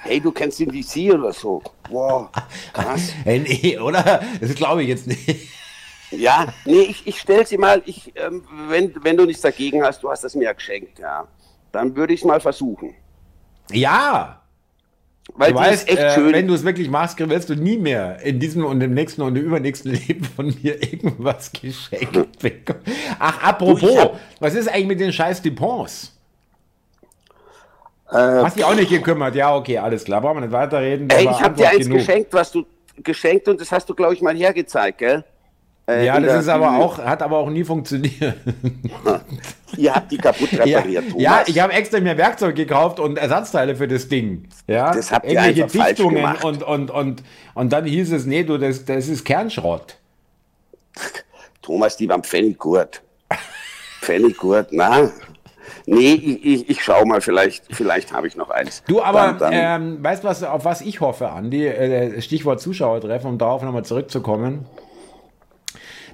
Hey, 0.00 0.20
du 0.20 0.32
kennst 0.32 0.58
den 0.58 0.70
DC 0.70 1.12
oder 1.12 1.32
so. 1.32 1.62
Wow, 1.90 2.28
krass. 2.72 3.12
Hey, 3.24 3.40
nee, 3.40 3.78
oder? 3.78 4.20
Das 4.40 4.54
glaube 4.54 4.82
ich 4.82 4.88
jetzt 4.88 5.06
nicht. 5.06 5.48
Ja, 6.10 6.54
nee, 6.64 6.80
ich, 6.82 7.06
ich 7.06 7.20
stell 7.20 7.46
sie 7.46 7.58
mal, 7.58 7.82
ich, 7.84 8.12
ähm, 8.16 8.42
wenn, 8.68 8.94
wenn 9.04 9.16
du 9.16 9.26
nichts 9.26 9.42
dagegen 9.42 9.82
hast, 9.84 10.02
du 10.02 10.10
hast 10.10 10.24
das 10.24 10.34
mir 10.34 10.44
ja 10.44 10.52
geschenkt, 10.52 10.98
ja. 10.98 11.26
Dann 11.72 11.94
würde 11.96 12.14
ich 12.14 12.20
es 12.20 12.24
mal 12.26 12.40
versuchen. 12.40 12.94
Ja, 13.70 14.40
Weil 15.34 15.52
du 15.52 15.58
die 15.58 15.64
weißt, 15.64 15.82
ist 15.88 15.88
echt 15.90 15.98
äh, 15.98 16.14
schön. 16.14 16.32
wenn 16.32 16.48
du 16.48 16.54
es 16.54 16.64
wirklich 16.64 16.88
machst, 16.88 17.18
wirst 17.18 17.50
du 17.50 17.54
nie 17.54 17.76
mehr 17.76 18.20
in 18.22 18.40
diesem 18.40 18.64
und 18.64 18.80
im 18.80 18.94
nächsten 18.94 19.20
und 19.22 19.36
im 19.36 19.44
übernächsten 19.44 19.92
Leben 20.08 20.24
von 20.24 20.46
mir 20.62 20.82
irgendwas 20.82 21.52
geschenkt 21.52 22.38
bekommen. 22.38 22.80
Ach, 23.18 23.42
apropos, 23.42 23.80
Du, 23.80 23.98
hab- 23.98 24.20
was 24.40 24.54
ist 24.54 24.68
eigentlich 24.68 24.86
mit 24.86 25.00
den 25.00 25.12
scheiß 25.12 25.42
Dupons? 25.42 26.14
äh, 28.10 28.14
Hast 28.16 28.56
dich 28.56 28.64
auch 28.64 28.74
nicht 28.74 28.88
gekümmert? 28.90 29.34
Ja, 29.34 29.54
okay, 29.54 29.78
alles 29.78 30.04
klar. 30.04 30.20
Brauchen 30.22 30.38
wir 30.38 30.40
nicht 30.42 30.52
weiterreden. 30.52 31.08
ey, 31.10 31.24
ich 31.30 31.42
habe 31.42 31.54
dir 31.56 31.68
eins 31.68 31.84
genug. 31.84 31.98
geschenkt, 31.98 32.32
was 32.32 32.50
du 32.52 32.64
geschenkt 32.96 33.48
und 33.48 33.60
das 33.60 33.70
hast 33.70 33.88
du, 33.88 33.94
glaube 33.94 34.14
ich, 34.14 34.22
mal 34.22 34.34
hergezeigt, 34.34 34.98
gell? 34.98 35.24
Äh, 35.88 36.04
Ja, 36.04 36.20
das 36.20 36.42
ist 36.42 36.48
aber 36.48 36.76
auch, 36.78 36.98
hat 36.98 37.22
aber 37.22 37.38
auch 37.38 37.50
nie 37.50 37.64
funktioniert. 37.64 38.34
Ihr 39.76 39.94
habt 39.94 40.10
die 40.12 40.18
kaputt 40.18 40.52
Ja, 40.52 40.78
repariert, 40.78 41.08
Thomas. 41.08 41.22
ja 41.22 41.42
ich 41.46 41.60
habe 41.60 41.72
extra 41.72 42.00
mir 42.00 42.16
Werkzeug 42.16 42.54
gekauft 42.56 43.00
und 43.00 43.18
Ersatzteile 43.18 43.74
für 43.76 43.88
das 43.88 44.08
Ding. 44.08 44.48
Ja, 44.66 44.92
Das 44.92 45.10
habt 45.12 45.30
ihr 45.30 45.40
einfach 45.40 45.68
falsch 45.70 45.88
Dichtungen 45.96 46.16
gemacht. 46.16 46.44
und, 46.44 46.62
und, 46.62 46.90
und, 46.90 47.22
und 47.54 47.72
dann 47.72 47.84
hieß 47.84 48.12
es, 48.12 48.26
nee, 48.26 48.44
du, 48.44 48.58
das, 48.58 48.84
das 48.84 49.08
ist 49.08 49.24
Kernschrott. 49.24 49.96
Thomas, 51.62 51.96
die 51.96 52.08
waren 52.08 52.22
Pfenniggurt. 52.22 53.02
Pfenniggurt, 54.00 54.68
na. 54.70 55.10
Nee, 55.86 56.12
ich, 56.14 56.44
ich, 56.44 56.70
ich 56.70 56.84
schau 56.84 57.04
mal, 57.06 57.20
vielleicht, 57.20 57.64
vielleicht 57.74 58.12
habe 58.12 58.26
ich 58.26 58.36
noch 58.36 58.50
eins. 58.50 58.82
Du, 58.86 59.02
aber 59.02 59.34
Dann, 59.38 59.38
dann, 59.38 59.52
ähm, 59.54 60.04
weißt 60.04 60.22
du, 60.22 60.28
was, 60.28 60.42
auf 60.42 60.64
was 60.64 60.80
ich 60.82 61.00
hoffe, 61.00 61.30
Andi? 61.30 61.66
Äh, 61.66 62.20
Stichwort 62.20 62.60
Zuschauertreffen, 62.60 63.28
um 63.30 63.38
darauf 63.38 63.62
nochmal 63.62 63.84
zurückzukommen. 63.84 64.66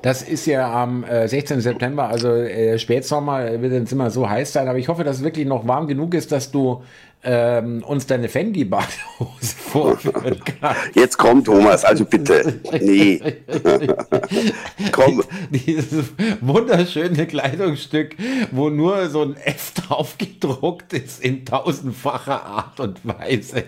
Das 0.05 0.21
ist 0.21 0.45
ja 0.45 0.71
am 0.71 1.03
äh, 1.05 1.27
16. 1.27 1.63
September, 1.63 2.11
also 2.11 2.29
äh, 2.29 2.79
Spätsommer, 2.79 3.63
wird 3.63 3.73
jetzt 3.73 3.91
immer 3.91 4.11
so 4.11 4.29
heiß 4.29 4.53
sein, 4.53 4.69
aber 4.69 4.77
ich 4.77 4.89
hoffe, 4.89 5.03
dass 5.03 5.17
es 5.17 5.25
wirklich 5.25 5.47
noch 5.47 5.67
warm 5.67 5.89
genug 5.89 6.13
ist, 6.13 6.31
dass 6.31 6.51
du 6.51 6.83
ähm, 7.23 7.83
uns 7.83 8.07
deine 8.07 8.29
Fendi-Badehose 8.29 9.55
vorführen 9.57 10.43
kannst. 10.61 10.95
Jetzt 10.95 11.17
komm, 11.17 11.43
Thomas, 11.43 11.87
also 11.87 12.05
bitte. 12.05 12.61
Nee. 12.83 13.19
komm. 14.93 15.25
Dieses 15.49 16.13
wunderschöne 16.43 17.27
Kleidungsstück, 17.27 18.15
wo 18.51 18.69
nur 18.69 19.09
so 19.09 19.23
ein 19.23 19.39
F 19.39 19.73
drauf 19.73 20.19
gedruckt 20.19 20.93
ist 20.93 21.25
in 21.25 21.47
tausendfacher 21.47 22.45
Art 22.45 22.79
und 22.79 23.01
Weise. 23.05 23.65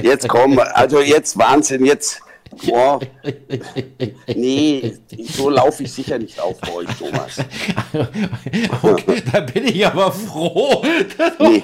Jetzt 0.00 0.28
komm, 0.28 0.58
also 0.58 1.02
jetzt 1.02 1.36
Wahnsinn, 1.36 1.84
jetzt. 1.84 2.22
Boah. 2.66 3.00
Nee, 4.34 4.96
so 5.22 5.50
laufe 5.50 5.82
ich 5.84 5.92
sicher 5.92 6.18
nicht 6.18 6.40
auf 6.40 6.58
bei 6.60 6.72
euch, 6.72 6.88
Thomas. 6.98 7.38
Okay, 8.82 9.22
da 9.32 9.40
bin 9.40 9.66
ich 9.66 9.86
aber 9.86 10.12
froh. 10.12 10.82
Nee. 11.40 11.62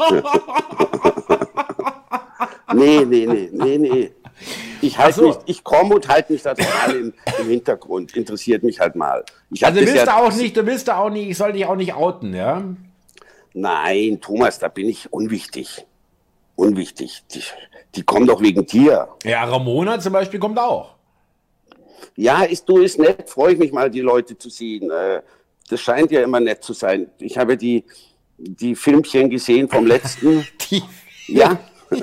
Nee, 2.72 3.04
nee, 3.04 3.26
nee, 3.26 3.48
nee, 3.52 3.78
nee. 3.78 4.10
Ich 4.80 4.96
halt 4.96 5.14
so. 5.14 5.26
mich, 5.28 5.36
ich 5.46 5.64
komme 5.64 5.94
und 5.96 6.08
halte 6.08 6.32
mich 6.32 6.42
da 6.42 6.54
total 6.54 6.96
im, 6.96 7.14
im 7.40 7.48
Hintergrund. 7.48 8.16
Interessiert 8.16 8.62
mich 8.62 8.80
halt 8.80 8.94
mal. 8.94 9.24
Ich 9.50 9.64
Also 9.66 9.80
das 9.80 9.86
willst 9.88 10.02
du 10.06 10.10
ja- 10.10 10.16
auch 10.22 10.32
nicht, 10.32 10.56
du 10.56 10.64
willst 10.66 10.88
du 10.88 10.96
auch 10.96 11.10
nicht, 11.10 11.28
ich 11.30 11.36
soll 11.36 11.52
dich 11.52 11.66
auch 11.66 11.76
nicht 11.76 11.92
outen, 11.94 12.32
ja? 12.34 12.62
Nein, 13.52 14.20
Thomas, 14.20 14.58
da 14.58 14.68
bin 14.68 14.88
ich 14.88 15.12
unwichtig. 15.12 15.84
Unwichtig. 16.56 17.24
Die, 17.34 17.42
die 17.94 18.02
kommen 18.02 18.26
doch 18.26 18.40
wegen 18.40 18.64
dir. 18.66 19.08
Ja, 19.24 19.44
Ramona 19.44 19.98
zum 19.98 20.12
Beispiel 20.12 20.38
kommt 20.40 20.58
auch. 20.58 20.94
Ja, 22.16 22.42
ist 22.42 22.68
du 22.68 22.78
ist 22.78 22.98
nett, 22.98 23.28
freue 23.28 23.52
ich 23.54 23.58
mich 23.58 23.72
mal, 23.72 23.90
die 23.90 24.00
Leute 24.00 24.36
zu 24.36 24.48
sehen. 24.50 24.90
Äh, 24.90 25.22
Das 25.68 25.80
scheint 25.80 26.10
ja 26.10 26.22
immer 26.22 26.40
nett 26.40 26.62
zu 26.64 26.72
sein. 26.72 27.08
Ich 27.18 27.38
habe 27.38 27.56
die, 27.56 27.84
die 28.38 28.74
Filmchen 28.74 29.30
gesehen 29.30 29.68
vom 29.68 29.86
letzten. 29.86 30.46
Die, 30.70 30.82
Ja. 31.28 31.58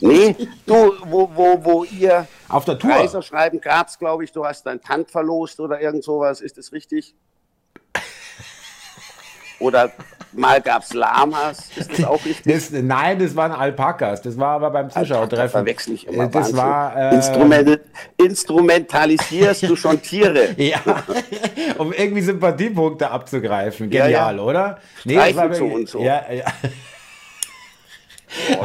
nee, 0.00 0.34
du, 0.66 0.92
wo, 1.04 1.30
wo, 1.34 1.64
wo 1.64 1.84
ihr 1.84 2.26
auf 2.48 2.64
der 2.64 2.76
Tour. 2.76 2.90
Preise 2.90 3.22
schreiben 3.22 3.60
gab 3.60 3.86
es, 3.86 3.96
glaube 3.98 4.24
ich, 4.24 4.32
du 4.32 4.44
hast 4.44 4.64
dein 4.66 4.80
Tant 4.80 5.08
verlost 5.08 5.60
oder 5.60 5.80
irgend 5.80 6.02
sowas, 6.02 6.40
ist 6.40 6.58
das 6.58 6.72
richtig? 6.72 7.14
Oder 9.60 9.92
mal 10.34 10.60
gab 10.60 10.82
es 10.82 10.92
Lamas, 10.94 11.68
ist 11.76 11.90
das 11.92 12.04
auch 12.06 12.24
richtig? 12.24 12.52
Das, 12.52 12.70
nein, 12.70 13.18
das 13.18 13.34
waren 13.36 13.52
Alpakas. 13.52 14.22
Das 14.22 14.38
war 14.38 14.50
aber 14.56 14.70
beim 14.70 14.90
Zuschauertreffen. 14.90 15.50
verwechsel 15.50 15.94
ich 15.94 16.06
immer. 16.06 16.24
Äh, 16.24 16.28
Das 16.28 16.34
Wahnsinn. 16.34 16.56
war. 16.56 16.96
Äh, 16.96 17.14
Instrument, 17.16 17.80
instrumentalisierst 18.16 19.62
du 19.64 19.76
schon 19.76 20.00
Tiere? 20.02 20.48
Ja, 20.56 20.80
um 21.78 21.92
irgendwie 21.92 22.22
Sympathiepunkte 22.22 23.10
abzugreifen. 23.10 23.90
Ja, 23.90 24.04
Genial, 24.04 24.36
ja. 24.36 24.42
oder? 24.42 24.78
Nee, 25.04 25.14
Streifen 25.14 25.36
das 25.36 25.48
war 25.48 25.54
so 25.54 25.64
und 25.66 25.88
so. 25.88 26.00
Ja, 26.00 26.22
ja. 26.30 26.44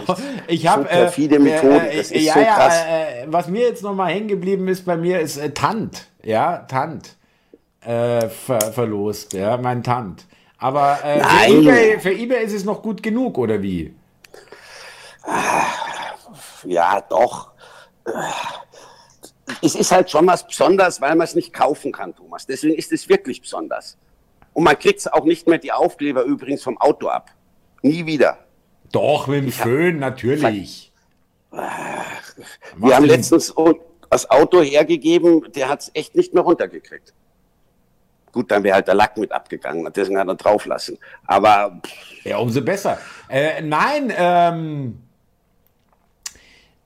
Boah, 0.05 0.17
Ich 0.47 0.67
habe 0.67 0.83
So 0.83 0.89
perfide 0.89 1.39
Methoden, 1.39 1.81
das 1.95 2.11
ist 2.11 2.23
ja, 2.25 2.33
so 2.33 2.39
ja, 2.39 2.55
krass. 2.55 2.83
Äh, 2.87 3.25
was 3.27 3.47
mir 3.47 3.61
jetzt 3.67 3.83
nochmal 3.83 4.13
hängen 4.13 4.27
geblieben 4.27 4.67
ist 4.67 4.85
bei 4.85 4.95
mir 4.97 5.19
ist 5.19 5.37
äh, 5.37 5.49
Tant, 5.51 6.07
ja, 6.23 6.59
Tant 6.69 7.15
äh, 7.81 8.27
ver 8.29 8.59
verlost, 8.61 9.33
ja, 9.33 9.57
mein 9.57 9.83
Tant. 9.83 10.25
Aber 10.57 11.03
äh, 11.03 11.23
für, 11.23 11.53
eBay, 11.53 11.99
für 11.99 12.11
eBay 12.11 12.43
ist 12.45 12.53
es 12.53 12.63
noch 12.63 12.81
gut 12.81 13.03
genug 13.03 13.37
oder 13.37 13.61
wie? 13.61 13.93
Ja, 16.63 17.01
doch. 17.01 17.51
Es 19.61 19.75
ist 19.75 19.91
halt 19.91 20.09
schon 20.09 20.25
was 20.27 20.47
Besonderes, 20.47 20.99
weil 21.01 21.15
man 21.15 21.25
es 21.25 21.35
nicht 21.35 21.53
kaufen 21.53 21.91
kann, 21.91 22.15
Thomas. 22.15 22.45
Deswegen 22.45 22.75
ist 22.75 22.91
es 22.91 23.07
wirklich 23.07 23.41
besonders. 23.41 23.97
Und 24.53 24.63
man 24.63 24.77
kriegt 24.77 25.11
auch 25.13 25.25
nicht 25.25 25.47
mehr 25.47 25.59
die 25.59 25.71
Aufkleber 25.71 26.23
übrigens 26.23 26.63
vom 26.63 26.77
Auto 26.79 27.07
ab. 27.07 27.31
Nie 27.83 28.05
wieder. 28.05 28.39
Doch 28.91 29.27
mit 29.27 29.43
dem 29.43 29.51
Föhn 29.51 29.99
natürlich. 29.99 30.91
Wir 31.51 32.95
haben 32.95 33.05
letztens 33.05 33.53
das 34.09 34.29
Auto 34.29 34.61
hergegeben, 34.61 35.51
der 35.53 35.69
hat 35.69 35.81
es 35.81 35.91
echt 35.93 36.15
nicht 36.15 36.33
mehr 36.33 36.43
runtergekriegt. 36.43 37.13
Gut, 38.31 38.51
dann 38.51 38.63
wäre 38.63 38.75
halt 38.75 38.87
der 38.87 38.95
Lack 38.95 39.17
mit 39.17 39.31
abgegangen 39.31 39.85
und 39.85 39.95
deswegen 39.95 40.19
hat 40.19 40.27
er 40.27 40.35
drauf 40.35 40.65
lassen. 40.65 40.97
Aber 41.25 41.81
Ja, 42.23 42.37
umso 42.37 42.61
besser. 42.61 42.99
Äh, 43.29 43.61
nein, 43.61 44.13
ähm, 44.15 44.99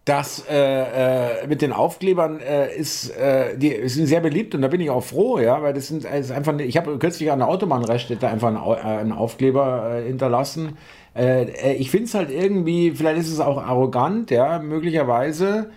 das 0.06 0.46
äh, 0.50 1.44
äh, 1.44 1.48
mit 1.48 1.62
den 1.62 1.72
Aufklebern 1.72 2.40
äh, 2.40 2.76
ist, 2.76 3.10
äh, 3.12 3.56
die 3.58 3.88
sind 3.88 4.08
sehr 4.08 4.20
beliebt 4.20 4.56
und 4.56 4.62
da 4.64 4.68
bin 4.68 4.82
ich 4.82 4.90
auch 4.90 5.04
froh, 5.04 5.38
ja, 5.40 5.62
weil 5.62 5.74
das 5.74 5.88
sind 5.88 6.06
das 6.06 6.32
einfach. 6.32 6.58
Ich 6.60 6.76
habe 6.76 6.98
kürzlich 6.98 7.32
an 7.32 7.40
der 7.40 7.48
Autobahnraststätte 7.48 8.28
einfach 8.28 8.48
einen, 8.48 8.58
äh, 8.58 9.00
einen 9.00 9.12
Aufkleber 9.12 9.98
äh, 9.98 10.08
hinterlassen. 10.08 10.78
Ich 11.78 11.92
finde 11.92 12.06
es 12.06 12.14
halt 12.14 12.32
irgendwie, 12.32 12.92
vielleicht 12.92 13.20
ist 13.20 13.32
es 13.34 13.42
auch 13.42 13.62
arrogant, 13.62 14.32
ja, 14.32 14.60
möglicherweise. 14.60 15.70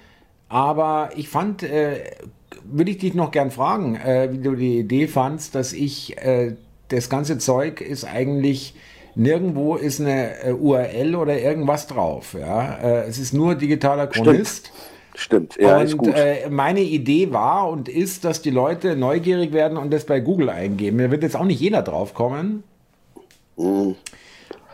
Aber 0.49 1.11
ich 1.17 1.29
fand, 1.29 1.65
würde 2.65 2.91
ich 2.91 2.99
dich 2.99 3.15
noch 3.15 3.31
gern 3.31 3.51
fragen, 3.51 3.97
äh, 3.97 4.29
wie 4.33 4.39
du 4.39 4.55
die 4.55 4.79
Idee 4.79 5.07
fandst, 5.07 5.55
dass 5.55 5.73
ich 5.73 6.19
äh, 6.19 6.55
das 6.89 7.09
ganze 7.09 7.39
Zeug 7.39 7.81
ist 7.81 8.05
eigentlich 8.05 8.75
nirgendwo 9.15 9.77
ist 9.77 10.01
eine 10.01 10.43
äh, 10.43 10.53
URL 10.53 11.15
oder 11.15 11.39
irgendwas 11.39 11.87
drauf. 11.87 12.35
Ja? 12.39 12.75
Äh, 12.77 13.09
es 13.09 13.19
ist 13.19 13.33
nur 13.33 13.55
digitaler 13.55 14.07
Chronist. 14.07 14.73
stimmt, 15.15 15.57
ja, 15.59 15.81
ist 15.81 15.93
und 15.93 15.99
gut. 15.99 16.15
äh, 16.15 16.49
meine 16.51 16.81
Idee 16.81 17.33
war 17.33 17.69
und 17.69 17.89
ist, 17.89 18.25
dass 18.25 18.43
die 18.43 18.51
Leute 18.51 18.97
neugierig 18.97 19.53
werden 19.53 19.79
und 19.79 19.93
das 19.93 20.05
bei 20.05 20.21
Google 20.21 20.51
eingeben. 20.51 20.99
Da 20.99 21.11
wird 21.11 21.23
jetzt 21.23 21.37
auch 21.37 21.45
nicht 21.45 21.61
jeder 21.61 21.83
drauf 21.83 22.15
kommen. 22.15 22.65
Mhm. 23.57 23.95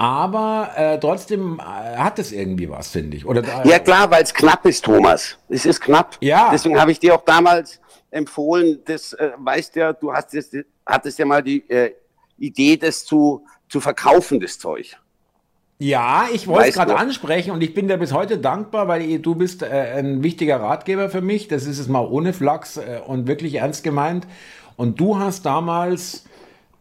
Aber 0.00 0.70
äh, 0.76 0.98
trotzdem 0.98 1.60
äh, 1.60 1.96
hat 1.98 2.18
es 2.18 2.32
irgendwie 2.32 2.70
was, 2.70 2.88
finde 2.88 3.18
ich. 3.18 3.26
Oder, 3.26 3.42
Ja 3.66 3.78
klar, 3.78 4.10
weil 4.10 4.22
es 4.22 4.32
knapp 4.32 4.64
ist, 4.64 4.82
Thomas. 4.82 5.36
Es 5.50 5.66
ist 5.66 5.78
knapp. 5.78 6.16
Ja. 6.22 6.48
Deswegen 6.50 6.80
habe 6.80 6.90
ich 6.90 6.98
dir 6.98 7.14
auch 7.14 7.22
damals 7.22 7.78
empfohlen, 8.10 8.78
das 8.86 9.12
äh, 9.12 9.32
weißt 9.36 9.76
ja, 9.76 9.92
du 9.92 10.10
hast 10.10 10.32
jetzt, 10.32 10.56
hattest 10.86 11.18
ja 11.18 11.26
mal 11.26 11.42
die 11.42 11.68
äh, 11.68 11.92
Idee, 12.38 12.78
das 12.78 13.04
zu, 13.04 13.44
zu 13.68 13.78
verkaufen, 13.78 14.40
das 14.40 14.58
Zeug. 14.58 14.96
Ja, 15.78 16.28
ich 16.32 16.48
wollte 16.48 16.70
es 16.70 16.76
gerade 16.76 16.96
ansprechen 16.96 17.50
und 17.50 17.62
ich 17.62 17.74
bin 17.74 17.86
dir 17.86 17.98
bis 17.98 18.14
heute 18.14 18.38
dankbar, 18.38 18.88
weil 18.88 19.18
du 19.18 19.34
bist 19.34 19.62
äh, 19.62 19.66
ein 19.98 20.22
wichtiger 20.22 20.62
Ratgeber 20.62 21.10
für 21.10 21.20
mich. 21.20 21.48
Das 21.48 21.66
ist 21.66 21.78
es 21.78 21.88
mal 21.88 22.06
ohne 22.06 22.32
Flachs 22.32 22.78
äh, 22.78 23.02
und 23.06 23.28
wirklich 23.28 23.56
ernst 23.56 23.84
gemeint. 23.84 24.26
Und 24.76 24.98
du 24.98 25.18
hast 25.18 25.44
damals 25.44 26.24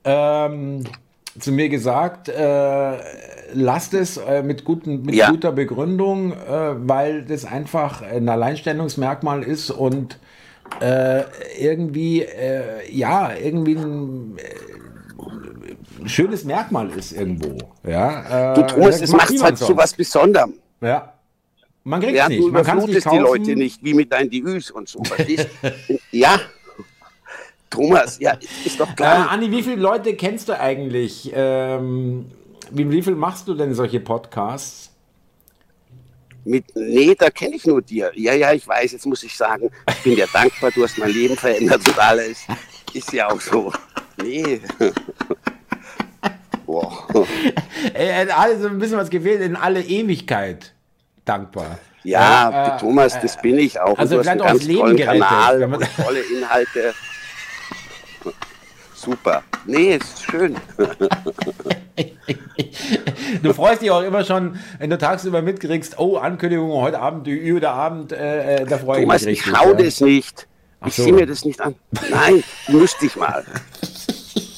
ähm, 0.05 0.85
zu 1.39 1.51
mir 1.51 1.69
gesagt, 1.69 2.29
äh, 2.29 2.97
lasst 3.53 3.93
es 3.93 4.17
äh, 4.17 4.43
mit, 4.43 4.63
guten, 4.63 5.03
mit 5.03 5.15
ja. 5.15 5.29
guter 5.29 5.51
Begründung, 5.51 6.33
äh, 6.33 6.35
weil 6.87 7.23
das 7.23 7.45
einfach 7.45 8.01
ein 8.01 8.29
Alleinstellungsmerkmal 8.29 9.43
ist 9.43 9.71
und 9.71 10.19
äh, 10.81 11.23
irgendwie, 11.57 12.23
ja, 12.91 13.31
irgendwie 13.35 13.75
ein 13.75 14.37
schönes 16.05 16.45
Merkmal 16.45 16.89
ist 16.91 17.11
irgendwo. 17.11 17.57
Ja, 17.87 18.51
äh, 18.51 18.55
du 18.55 18.67
tust, 18.67 19.01
es 19.01 19.11
macht 19.11 19.41
halt 19.41 19.57
zu 19.57 19.75
was 19.75 19.93
Besonderem. 19.93 20.53
Ja. 20.81 21.13
Man 21.83 22.01
kriegt 22.01 22.19
es 22.19 22.27
nicht. 22.29 22.41
Du 22.41 22.51
man 22.51 22.63
kann 22.63 22.77
es 22.79 23.03
die 23.03 23.17
Leute 23.17 23.55
nicht, 23.55 23.83
wie 23.83 23.93
mit 23.93 24.11
deinen 24.11 24.29
Diüs 24.29 24.69
und 24.69 24.87
so. 24.87 25.01
ja. 26.11 26.39
Thomas, 27.69 28.19
ja, 28.19 28.37
ist 28.65 28.79
doch 28.79 28.95
klar. 28.95 29.27
Äh, 29.27 29.29
Anni, 29.29 29.51
wie 29.51 29.61
viele 29.61 29.77
Leute 29.77 30.15
kennst 30.15 30.49
du 30.49 30.59
eigentlich? 30.59 31.31
Ähm, 31.33 32.25
wie, 32.71 32.89
wie 32.89 33.01
viel 33.01 33.15
machst 33.15 33.47
du 33.47 33.53
denn 33.53 33.73
solche 33.73 33.99
Podcasts? 33.99 34.91
Mit, 36.45 36.65
nee, 36.75 37.13
da 37.15 37.29
kenne 37.29 37.55
ich 37.55 37.65
nur 37.65 37.81
dir. 37.81 38.11
Ja, 38.15 38.33
ja, 38.33 38.53
ich 38.53 38.67
weiß, 38.67 38.93
jetzt 38.93 39.05
muss 39.05 39.23
ich 39.23 39.35
sagen, 39.35 39.69
ich 39.89 40.03
bin 40.03 40.15
dir 40.15 40.27
dankbar, 40.33 40.71
du 40.71 40.83
hast 40.83 40.97
mein 40.97 41.11
Leben 41.11 41.35
verändert 41.35 41.87
und 41.87 41.99
alles. 41.99 42.45
Ist 42.93 43.13
ja 43.13 43.29
auch 43.29 43.41
so. 43.41 43.71
Nee. 44.21 44.61
Boah. 46.65 47.07
Also 48.35 48.67
ein 48.67 48.79
bisschen 48.79 48.97
was 48.97 49.09
gefehlt 49.09 49.41
in 49.41 49.55
alle 49.55 49.81
Ewigkeit. 49.81 50.73
Dankbar. 51.25 51.79
Ja, 52.03 52.75
äh, 52.75 52.79
Thomas, 52.79 53.15
äh, 53.15 53.21
das 53.21 53.41
bin 53.41 53.57
ich 53.59 53.79
auch. 53.79 53.97
Also 53.97 54.17
und 54.17 54.25
du 54.25 54.29
hast 54.29 54.39
einen 54.39 54.39
ganz 54.39 54.67
tollen 54.67 54.97
gerettet, 54.97 55.21
Kanal 55.21 55.79
tolle 55.97 56.21
Inhalte. 56.21 56.93
Super. 58.99 59.43
Nee, 59.65 59.95
ist 59.95 60.23
schön. 60.23 60.57
du 63.41 63.53
freust 63.53 63.81
dich 63.81 63.89
auch 63.91 64.01
immer 64.01 64.25
schon, 64.25 64.59
wenn 64.77 64.89
du 64.89 64.97
tagsüber 64.97 65.41
mitkriegst, 65.41 65.97
oh, 65.99 66.17
Ankündigung 66.17 66.73
heute 66.73 66.99
Abend, 66.99 67.25
über 67.27 67.71
Abend, 67.71 68.11
äh, 68.11 68.57
äh, 68.57 68.65
da 68.65 68.77
freue 68.77 68.99
ich 69.01 69.07
mich 69.07 69.25
richtig. 69.25 69.39
ich 69.39 69.45
schau 69.45 69.69
ja. 69.69 69.73
das 69.73 70.01
nicht. 70.01 70.47
Ich 70.85 70.95
so. 70.95 71.03
sehe 71.03 71.13
mir 71.13 71.25
das 71.25 71.45
nicht 71.45 71.61
an. 71.61 71.75
Nein, 72.09 72.43
müsste 72.67 73.05
ich 73.05 73.15
mal. 73.15 73.45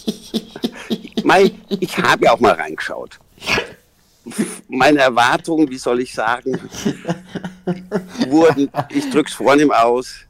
Mai, 1.23 1.51
ich 1.79 1.95
habe 1.99 2.25
ja 2.25 2.31
auch 2.31 2.39
mal 2.39 2.53
reingeschaut. 2.53 3.19
Meine 4.67 4.97
Erwartungen, 4.99 5.69
wie 5.69 5.77
soll 5.77 6.01
ich 6.01 6.15
sagen, 6.15 6.59
wurden, 8.27 8.71
ich 8.89 9.07
drück's 9.11 9.33
vornehm 9.33 9.71
aus, 9.71 10.25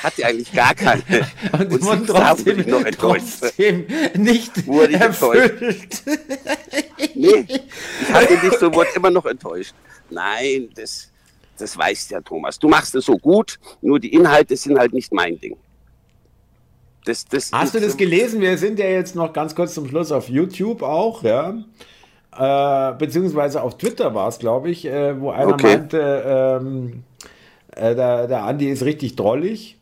ich 0.00 0.04
hatte 0.04 0.26
eigentlich 0.26 0.52
gar 0.52 0.74
keine. 0.74 1.02
Und, 1.52 1.72
und 1.72 1.82
wurden 1.82 2.06
trotzdem, 2.06 2.68
noch 2.68 2.84
trotzdem 2.98 3.86
nicht 4.16 4.66
wurde 4.66 4.92
ich 4.92 5.00
erfüllt. 5.00 6.02
nee, 7.14 7.44
ich 7.46 8.12
hatte 8.12 8.34
nicht 8.46 8.58
so, 8.58 8.72
wurde 8.72 8.88
immer 8.94 9.10
noch 9.10 9.26
enttäuscht. 9.26 9.74
Nein, 10.08 10.70
das, 10.74 11.10
das 11.58 11.76
weißt 11.76 12.12
ja, 12.12 12.20
Thomas. 12.22 12.58
Du 12.58 12.68
machst 12.68 12.94
es 12.94 13.04
so 13.04 13.18
gut, 13.18 13.58
nur 13.82 14.00
die 14.00 14.12
Inhalte 14.12 14.56
sind 14.56 14.78
halt 14.78 14.94
nicht 14.94 15.12
mein 15.12 15.38
Ding. 15.38 15.56
Das, 17.04 17.26
das 17.26 17.50
Hast 17.52 17.74
du 17.74 17.80
das 17.80 17.96
gelesen? 17.96 18.40
Wir 18.40 18.56
sind 18.56 18.78
ja 18.78 18.86
jetzt 18.86 19.14
noch 19.14 19.32
ganz 19.32 19.54
kurz 19.54 19.74
zum 19.74 19.88
Schluss 19.88 20.12
auf 20.12 20.28
YouTube 20.28 20.82
auch, 20.82 21.22
ja. 21.22 21.58
Äh, 22.36 22.94
beziehungsweise 22.96 23.62
auf 23.62 23.76
Twitter 23.76 24.14
war 24.14 24.28
es, 24.28 24.38
glaube 24.38 24.70
ich, 24.70 24.86
äh, 24.86 25.20
wo 25.20 25.30
einer 25.30 25.54
okay. 25.54 25.76
meinte, 25.76 26.58
ähm, 26.62 27.04
äh, 27.74 27.94
der, 27.94 28.28
der 28.28 28.44
Andi 28.44 28.70
ist 28.70 28.84
richtig 28.84 29.16
drollig. 29.16 29.79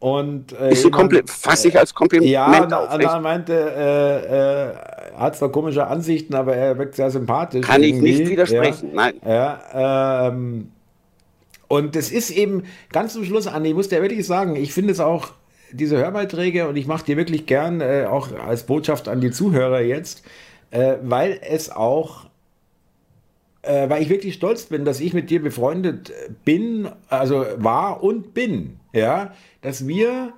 Und, 0.00 0.52
äh, 0.52 0.72
ist 0.72 0.82
so 0.82 0.90
komplett, 0.90 1.28
fasse 1.28 1.68
ich 1.68 1.78
als 1.78 1.92
Kompliment 1.92 2.30
ja, 2.30 2.46
auf. 2.46 3.00
Ja, 3.00 3.18
meinte, 3.18 3.52
äh, 3.52 4.32
er 4.32 5.18
hat 5.18 5.36
zwar 5.36 5.50
komische 5.50 5.86
Ansichten, 5.88 6.34
aber 6.34 6.54
er 6.54 6.78
wirkt 6.78 6.94
sehr 6.94 7.10
sympathisch. 7.10 7.66
Kann 7.66 7.82
irgendwie. 7.82 8.10
ich 8.10 8.18
nicht 8.20 8.30
widersprechen, 8.30 8.90
ja, 8.90 8.94
nein. 8.94 9.14
Ja, 9.26 10.28
ähm, 10.28 10.70
und 11.66 11.96
das 11.96 12.10
ist 12.10 12.30
eben 12.30 12.62
ganz 12.92 13.12
zum 13.12 13.24
Schluss, 13.24 13.46
Andi, 13.46 13.70
ich 13.70 13.74
muss 13.74 13.88
dir 13.88 14.00
wirklich 14.00 14.26
sagen, 14.26 14.56
ich 14.56 14.72
finde 14.72 14.92
es 14.92 15.00
auch 15.00 15.32
diese 15.72 15.98
Hörbeiträge 15.98 16.68
und 16.68 16.76
ich 16.76 16.86
mache 16.86 17.04
die 17.04 17.16
wirklich 17.16 17.46
gern, 17.46 17.80
äh, 17.80 18.06
auch 18.08 18.28
als 18.38 18.64
Botschaft 18.64 19.08
an 19.08 19.20
die 19.20 19.30
Zuhörer 19.30 19.80
jetzt, 19.80 20.22
äh, 20.70 20.94
weil 21.02 21.40
es 21.42 21.70
auch, 21.70 22.27
äh, 23.68 23.90
weil 23.90 24.02
ich 24.02 24.08
wirklich 24.08 24.34
stolz 24.34 24.64
bin, 24.64 24.84
dass 24.84 25.00
ich 25.00 25.12
mit 25.12 25.28
dir 25.30 25.42
befreundet 25.42 26.12
bin, 26.44 26.88
also 27.08 27.44
war 27.58 28.02
und 28.02 28.32
bin, 28.32 28.78
ja, 28.92 29.32
dass 29.60 29.86
wir 29.86 30.32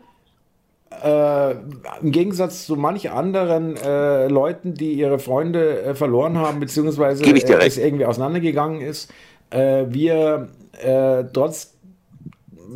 äh, 1.05 1.53
im 2.03 2.11
Gegensatz 2.11 2.66
zu 2.66 2.75
manch 2.75 3.11
anderen 3.11 3.77
äh, 3.77 4.27
Leuten, 4.27 4.75
die 4.75 4.95
ihre 4.95 5.21
Freunde 5.21 5.81
äh, 5.83 5.95
verloren 5.95 6.38
haben, 6.38 6.59
beziehungsweise 6.59 7.23
es 7.23 7.79
irgendwie 7.79 8.05
auseinandergegangen 8.05 8.81
ist, 8.81 9.12
wir 9.53 10.49
trotz 11.33 11.75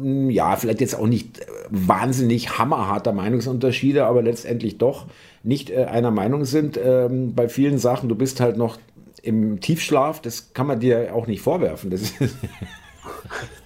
ja, 0.02 0.56
vielleicht 0.56 0.80
jetzt 0.80 0.98
auch 0.98 1.06
nicht 1.06 1.40
äh, 1.40 1.44
wahnsinnig 1.70 2.58
hammerharter 2.58 3.12
Meinungsunterschiede, 3.12 4.06
aber 4.06 4.22
letztendlich 4.22 4.78
doch 4.78 5.06
nicht 5.42 5.70
äh, 5.70 5.84
einer 5.84 6.10
Meinung 6.10 6.44
sind 6.44 6.78
ähm, 6.82 7.34
bei 7.34 7.48
vielen 7.48 7.78
Sachen. 7.78 8.08
Du 8.08 8.14
bist 8.14 8.40
halt 8.40 8.56
noch 8.56 8.78
im 9.24 9.60
Tiefschlaf, 9.60 10.20
das 10.20 10.52
kann 10.52 10.66
man 10.66 10.80
dir 10.80 11.14
auch 11.14 11.26
nicht 11.26 11.40
vorwerfen. 11.40 11.90
Das 11.90 12.02
ist 12.02 12.14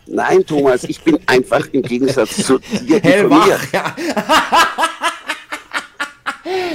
Nein, 0.06 0.44
Thomas, 0.46 0.84
ich 0.84 1.02
bin 1.02 1.18
einfach 1.26 1.66
im 1.72 1.82
Gegensatz 1.82 2.36
zu 2.44 2.58
dir 2.58 3.00
Hellwach, 3.02 3.72
ja. 3.72 3.94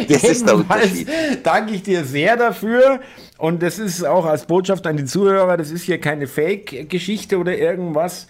Das 0.08 0.24
ist 0.24 0.46
der 0.46 0.58
Unterschied. 0.58 1.08
danke 1.44 1.74
ich 1.74 1.82
dir 1.82 2.04
sehr 2.04 2.36
dafür. 2.36 3.00
Und 3.38 3.64
das 3.64 3.80
ist 3.80 4.06
auch 4.06 4.26
als 4.26 4.46
Botschaft 4.46 4.86
an 4.86 4.98
die 4.98 5.06
Zuhörer, 5.06 5.58
das 5.58 5.72
ist 5.72 5.84
hier 5.84 6.00
keine 6.00 6.28
Fake-Geschichte 6.28 7.38
oder 7.38 7.58
irgendwas. 7.58 8.28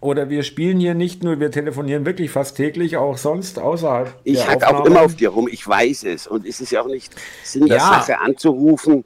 Oder 0.00 0.30
wir 0.30 0.42
spielen 0.42 0.78
hier 0.78 0.94
nicht 0.94 1.24
nur, 1.24 1.40
wir 1.40 1.50
telefonieren 1.50 2.06
wirklich 2.06 2.30
fast 2.30 2.56
täglich, 2.56 2.96
auch 2.96 3.18
sonst 3.18 3.58
außerhalb. 3.58 4.14
Ich 4.24 4.46
hack 4.46 4.62
auch 4.64 4.86
immer 4.86 5.02
auf 5.02 5.16
dir 5.16 5.30
rum, 5.30 5.48
ich 5.50 5.66
weiß 5.66 6.04
es. 6.04 6.26
Und 6.26 6.46
es 6.46 6.60
ist 6.60 6.70
ja 6.70 6.82
auch 6.82 6.88
nicht 6.88 7.14
Sinn 7.42 7.66
der 7.66 7.78
ja. 7.78 7.84
Sache 7.84 8.20
anzurufen 8.20 9.04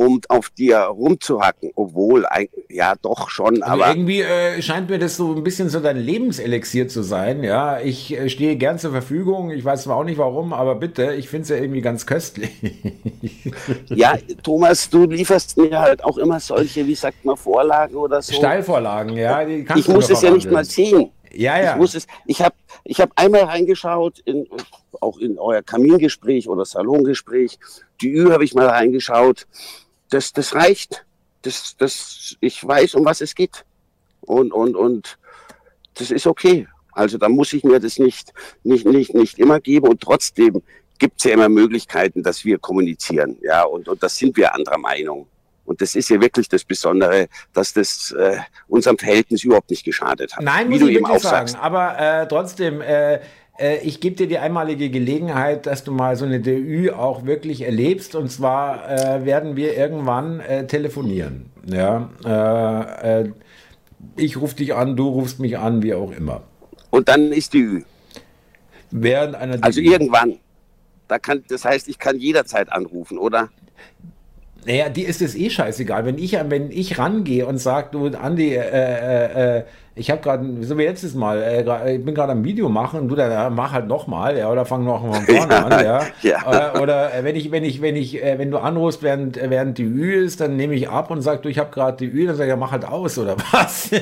um 0.00 0.18
auf 0.28 0.48
dir 0.48 0.78
rumzuhacken, 0.78 1.72
obwohl, 1.74 2.24
ja 2.70 2.94
doch 3.02 3.28
schon, 3.28 3.62
also 3.62 3.82
aber... 3.82 3.88
irgendwie 3.88 4.22
äh, 4.22 4.62
scheint 4.62 4.88
mir 4.88 4.98
das 4.98 5.18
so 5.18 5.34
ein 5.34 5.44
bisschen 5.44 5.68
so 5.68 5.78
dein 5.78 5.98
Lebenselixier 5.98 6.88
zu 6.88 7.02
sein, 7.02 7.44
ja. 7.44 7.80
Ich 7.80 8.10
äh, 8.16 8.30
stehe 8.30 8.56
gern 8.56 8.78
zur 8.78 8.92
Verfügung, 8.92 9.50
ich 9.50 9.62
weiß 9.62 9.82
zwar 9.82 9.98
auch 9.98 10.04
nicht 10.04 10.16
warum, 10.16 10.54
aber 10.54 10.76
bitte, 10.76 11.12
ich 11.12 11.28
finde 11.28 11.42
es 11.42 11.48
ja 11.50 11.56
irgendwie 11.56 11.82
ganz 11.82 12.06
köstlich. 12.06 12.48
ja, 13.88 14.16
Thomas, 14.42 14.88
du 14.88 15.04
lieferst 15.04 15.58
mir 15.58 15.78
halt 15.78 16.02
auch 16.02 16.16
immer 16.16 16.40
solche, 16.40 16.86
wie 16.86 16.94
sagt 16.94 17.22
man, 17.26 17.36
Vorlagen 17.36 17.96
oder 17.96 18.22
so. 18.22 18.32
Steilvorlagen, 18.32 19.18
ja. 19.18 19.42
ich 19.42 19.86
muss 19.86 20.08
es 20.08 20.22
ja 20.22 20.30
nicht 20.30 20.50
mal 20.50 20.64
sehen. 20.64 21.10
Ja, 21.30 21.60
ja. 21.60 21.72
Ich, 21.72 21.76
muss 21.76 21.94
es, 21.94 22.06
ich 22.24 22.40
habe 22.40 22.54
ich 22.84 23.02
hab 23.02 23.10
einmal 23.16 23.42
reingeschaut, 23.42 24.18
in, 24.20 24.48
auch 24.98 25.18
in 25.18 25.38
euer 25.38 25.60
Kamingespräch 25.60 26.48
oder 26.48 26.64
Salongespräch. 26.64 27.58
Die 28.00 28.14
Ü 28.14 28.30
habe 28.30 28.44
ich 28.44 28.54
mal 28.54 28.66
reingeschaut 28.66 29.46
das, 30.10 30.32
das 30.32 30.54
reicht. 30.54 31.04
Das, 31.42 31.76
das, 31.76 32.36
ich 32.40 32.66
weiß, 32.66 32.94
um 32.94 33.04
was 33.04 33.20
es 33.20 33.34
geht. 33.34 33.64
Und, 34.20 34.52
und, 34.52 34.76
und 34.76 35.18
das 35.94 36.10
ist 36.10 36.26
okay. 36.26 36.68
Also 36.92 37.18
da 37.18 37.28
muss 37.28 37.52
ich 37.52 37.64
mir 37.64 37.80
das 37.80 37.98
nicht, 37.98 38.32
nicht, 38.62 38.84
nicht, 38.86 39.14
nicht 39.14 39.38
immer 39.38 39.60
geben. 39.60 39.88
Und 39.88 40.00
trotzdem 40.00 40.62
gibt 40.98 41.18
es 41.18 41.24
ja 41.24 41.32
immer 41.32 41.48
Möglichkeiten, 41.48 42.22
dass 42.22 42.44
wir 42.44 42.58
kommunizieren. 42.58 43.38
Ja, 43.42 43.64
und, 43.64 43.88
und 43.88 44.02
das 44.02 44.16
sind 44.16 44.36
wir 44.36 44.54
anderer 44.54 44.78
Meinung. 44.78 45.26
Und 45.64 45.80
das 45.80 45.94
ist 45.94 46.10
ja 46.10 46.20
wirklich 46.20 46.48
das 46.48 46.64
Besondere, 46.64 47.28
dass 47.52 47.72
das 47.72 48.12
äh, 48.12 48.38
unserem 48.68 48.98
Verhältnis 48.98 49.44
überhaupt 49.44 49.70
nicht 49.70 49.84
geschadet 49.84 50.36
hat. 50.36 50.42
Nein, 50.42 50.68
muss 50.68 50.80
ich 50.80 50.94
wirklich 50.94 51.22
sagen. 51.22 51.48
Sagst. 51.48 51.56
Aber 51.56 51.98
äh, 51.98 52.26
trotzdem, 52.26 52.80
äh, 52.80 53.20
äh, 53.60 53.78
ich 53.82 54.00
gebe 54.00 54.16
dir 54.16 54.26
die 54.26 54.38
einmalige 54.38 54.90
Gelegenheit, 54.90 55.66
dass 55.66 55.84
du 55.84 55.92
mal 55.92 56.16
so 56.16 56.24
eine 56.24 56.40
DÜ 56.40 56.90
auch 56.92 57.26
wirklich 57.26 57.62
erlebst. 57.62 58.14
Und 58.14 58.30
zwar 58.30 58.90
äh, 58.90 59.24
werden 59.24 59.54
wir 59.56 59.76
irgendwann 59.76 60.40
äh, 60.40 60.66
telefonieren. 60.66 61.46
Ja, 61.66 62.08
ich 64.16 64.38
rufe 64.38 64.56
dich 64.56 64.74
an, 64.74 64.96
du 64.96 65.08
rufst 65.08 65.40
mich 65.40 65.58
an, 65.58 65.82
wie 65.82 65.92
auch 65.92 66.10
immer. 66.10 66.42
Und 66.88 67.08
dann 67.08 67.32
ist 67.32 67.52
die 67.52 67.60
Ü. 67.60 67.82
Während 68.90 69.34
einer 69.34 69.62
also 69.62 69.80
irgendwann. 69.80 70.38
Da 71.06 71.18
kann, 71.18 71.44
das 71.48 71.64
heißt, 71.64 71.88
ich 71.88 71.98
kann 71.98 72.18
jederzeit 72.18 72.72
anrufen, 72.72 73.18
oder? 73.18 73.50
Naja, 74.66 74.88
die 74.88 75.02
ist 75.02 75.22
es 75.22 75.34
eh 75.34 75.48
scheißegal. 75.48 76.04
Wenn 76.04 76.18
ich, 76.18 76.32
wenn 76.32 76.70
ich 76.70 76.98
rangehe 76.98 77.46
und 77.46 77.58
sage, 77.58 77.88
du, 77.92 78.06
Andi, 78.08 78.54
äh, 78.54 78.60
äh, 78.60 79.58
äh 79.58 79.64
ich 79.96 80.10
habe 80.10 80.22
gerade, 80.22 80.62
so 80.62 80.78
wie 80.78 80.84
letztes 80.84 81.14
Mal, 81.14 81.42
äh, 81.42 81.96
ich 81.96 82.04
bin 82.04 82.14
gerade 82.14 82.32
am 82.32 82.44
Video 82.44 82.68
machen 82.68 83.00
und 83.00 83.08
du 83.08 83.16
dann 83.16 83.54
mach 83.54 83.72
halt 83.72 83.86
nochmal, 83.86 84.38
ja, 84.38 84.50
oder 84.50 84.64
fang 84.64 84.84
noch 84.84 85.02
mal 85.02 85.20
vorne 85.20 85.52
ja, 85.52 85.64
an, 85.64 85.84
ja. 85.84 86.00
ja. 86.22 86.46
Oder, 86.46 86.80
oder 86.80 87.14
äh, 87.14 87.24
wenn 87.24 87.36
ich, 87.36 87.50
wenn 87.50 87.64
ich, 87.64 87.82
wenn 87.82 87.96
ich, 87.96 88.22
äh, 88.22 88.38
wenn 88.38 88.50
du 88.50 88.58
anrufst, 88.58 89.02
während, 89.02 89.36
während 89.36 89.76
die 89.78 89.84
Ü 89.84 90.24
ist, 90.24 90.40
dann 90.40 90.56
nehme 90.56 90.74
ich 90.74 90.88
ab 90.88 91.10
und 91.10 91.22
sag, 91.22 91.42
du, 91.42 91.48
ich 91.48 91.58
habe 91.58 91.70
gerade 91.70 91.96
die 91.98 92.06
Ü, 92.06 92.26
dann 92.26 92.36
sag 92.36 92.44
ich, 92.44 92.50
ja, 92.50 92.56
mach 92.56 92.70
halt 92.70 92.84
aus, 92.84 93.18
oder 93.18 93.36
was? 93.50 93.90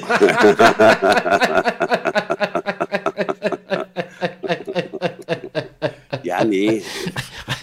ja, 6.22 6.44
nee. 6.44 6.82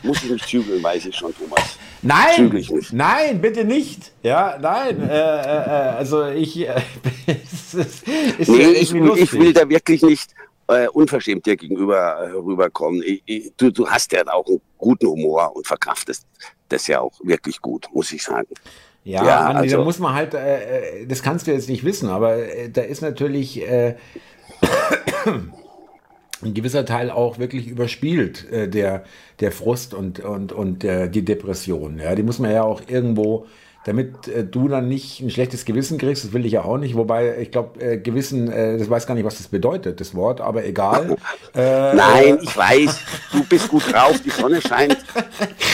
Muss 0.04 0.24
ich 0.24 0.32
nicht 0.32 0.48
zügeln, 0.48 0.84
weiß 0.84 1.06
ich 1.06 1.16
schon, 1.16 1.34
Thomas. 1.36 1.78
Nein, 2.06 2.66
nein, 2.92 3.42
bitte 3.42 3.66
nicht. 3.66 4.12
Ja, 4.22 4.60
nein. 4.62 5.02
Äh, 5.02 5.06
äh, 5.12 5.12
äh 5.12 5.98
also 5.98 6.28
ich, 6.28 6.60
äh, 6.60 6.76
es 7.26 7.74
ist, 7.74 8.08
ist 8.38 8.48
nee, 8.48 8.74
ich, 8.74 8.94
ich, 8.94 9.34
will 9.34 9.54
da 9.54 9.68
wirklich 9.68 10.04
nicht 10.04 10.30
äh, 10.68 10.88
unverschämt 10.88 11.48
dir 11.48 11.58
gegenüber 11.58 11.98
äh, 11.98 12.30
rüberkommen. 12.32 13.02
Ich, 13.04 13.24
ich, 13.26 13.52
du, 13.58 13.72
du 13.72 13.88
hast 13.88 14.12
ja 14.12 14.22
auch 14.28 14.46
einen 14.46 14.62
guten 14.78 15.08
Humor 15.08 15.56
und 15.56 15.66
verkraftest 15.66 16.28
das 16.70 16.86
ja 16.86 17.02
auch 17.02 17.14
wirklich 17.24 17.60
gut, 17.60 17.88
muss 17.92 18.12
ich 18.12 18.24
sagen. 18.24 18.50
Ja, 19.04 19.26
ja 19.26 19.40
Andi, 19.48 19.64
also, 19.64 19.78
da 19.78 19.84
muss 19.84 20.00
man 20.00 20.14
halt, 20.14 20.36
das 21.08 21.22
kannst 21.22 21.46
du 21.48 21.52
jetzt 21.52 21.70
nicht 21.70 21.84
wissen, 21.84 22.10
aber 22.10 22.38
da 22.72 22.82
ist 22.82 23.02
natürlich 23.02 23.62
ein 26.46 26.54
gewisser 26.54 26.86
Teil 26.86 27.10
auch 27.12 27.40
wirklich 27.40 27.68
überspielt, 27.68 28.50
äh, 28.52 28.70
der, 28.70 29.04
der 29.40 29.52
Frust 29.52 29.94
und, 29.94 30.20
und, 30.20 30.52
und 30.52 30.84
der, 30.84 31.08
die 31.08 31.26
Depression. 31.26 32.00
Ja, 32.00 32.16
die 32.16 32.24
muss 32.24 32.40
man 32.40 32.52
ja 32.52 32.64
auch 32.64 32.82
irgendwo 32.88 33.48
damit 33.86 34.28
äh, 34.28 34.44
du 34.44 34.68
dann 34.68 34.88
nicht 34.88 35.22
ein 35.22 35.30
schlechtes 35.30 35.64
Gewissen 35.64 36.00
kriegst, 36.00 36.26
das 36.26 36.34
will 36.34 36.46
ich 36.46 36.54
ja 36.54 36.64
auch 36.64 36.78
nicht, 36.78 36.96
wobei 36.96 37.38
ich 37.38 37.52
glaube, 37.52 37.80
äh, 37.80 37.98
Gewissen, 37.98 38.52
äh, 38.52 38.80
das 38.80 38.90
weiß 38.90 39.06
gar 39.06 39.14
nicht, 39.14 39.26
was 39.26 39.38
das 39.38 39.48
bedeutet, 39.48 40.02
das 40.02 40.16
Wort, 40.16 40.42
aber 40.42 40.66
egal. 40.66 41.16
Äh, 41.56 41.94
Nein, 41.94 42.40
ich 42.42 42.58
weiß, 42.58 43.00
du 43.32 43.44
bist 43.46 43.70
gut 43.70 43.90
drauf, 43.90 44.20
die 44.20 44.30
Sonne 44.30 44.62
scheint, 44.62 44.98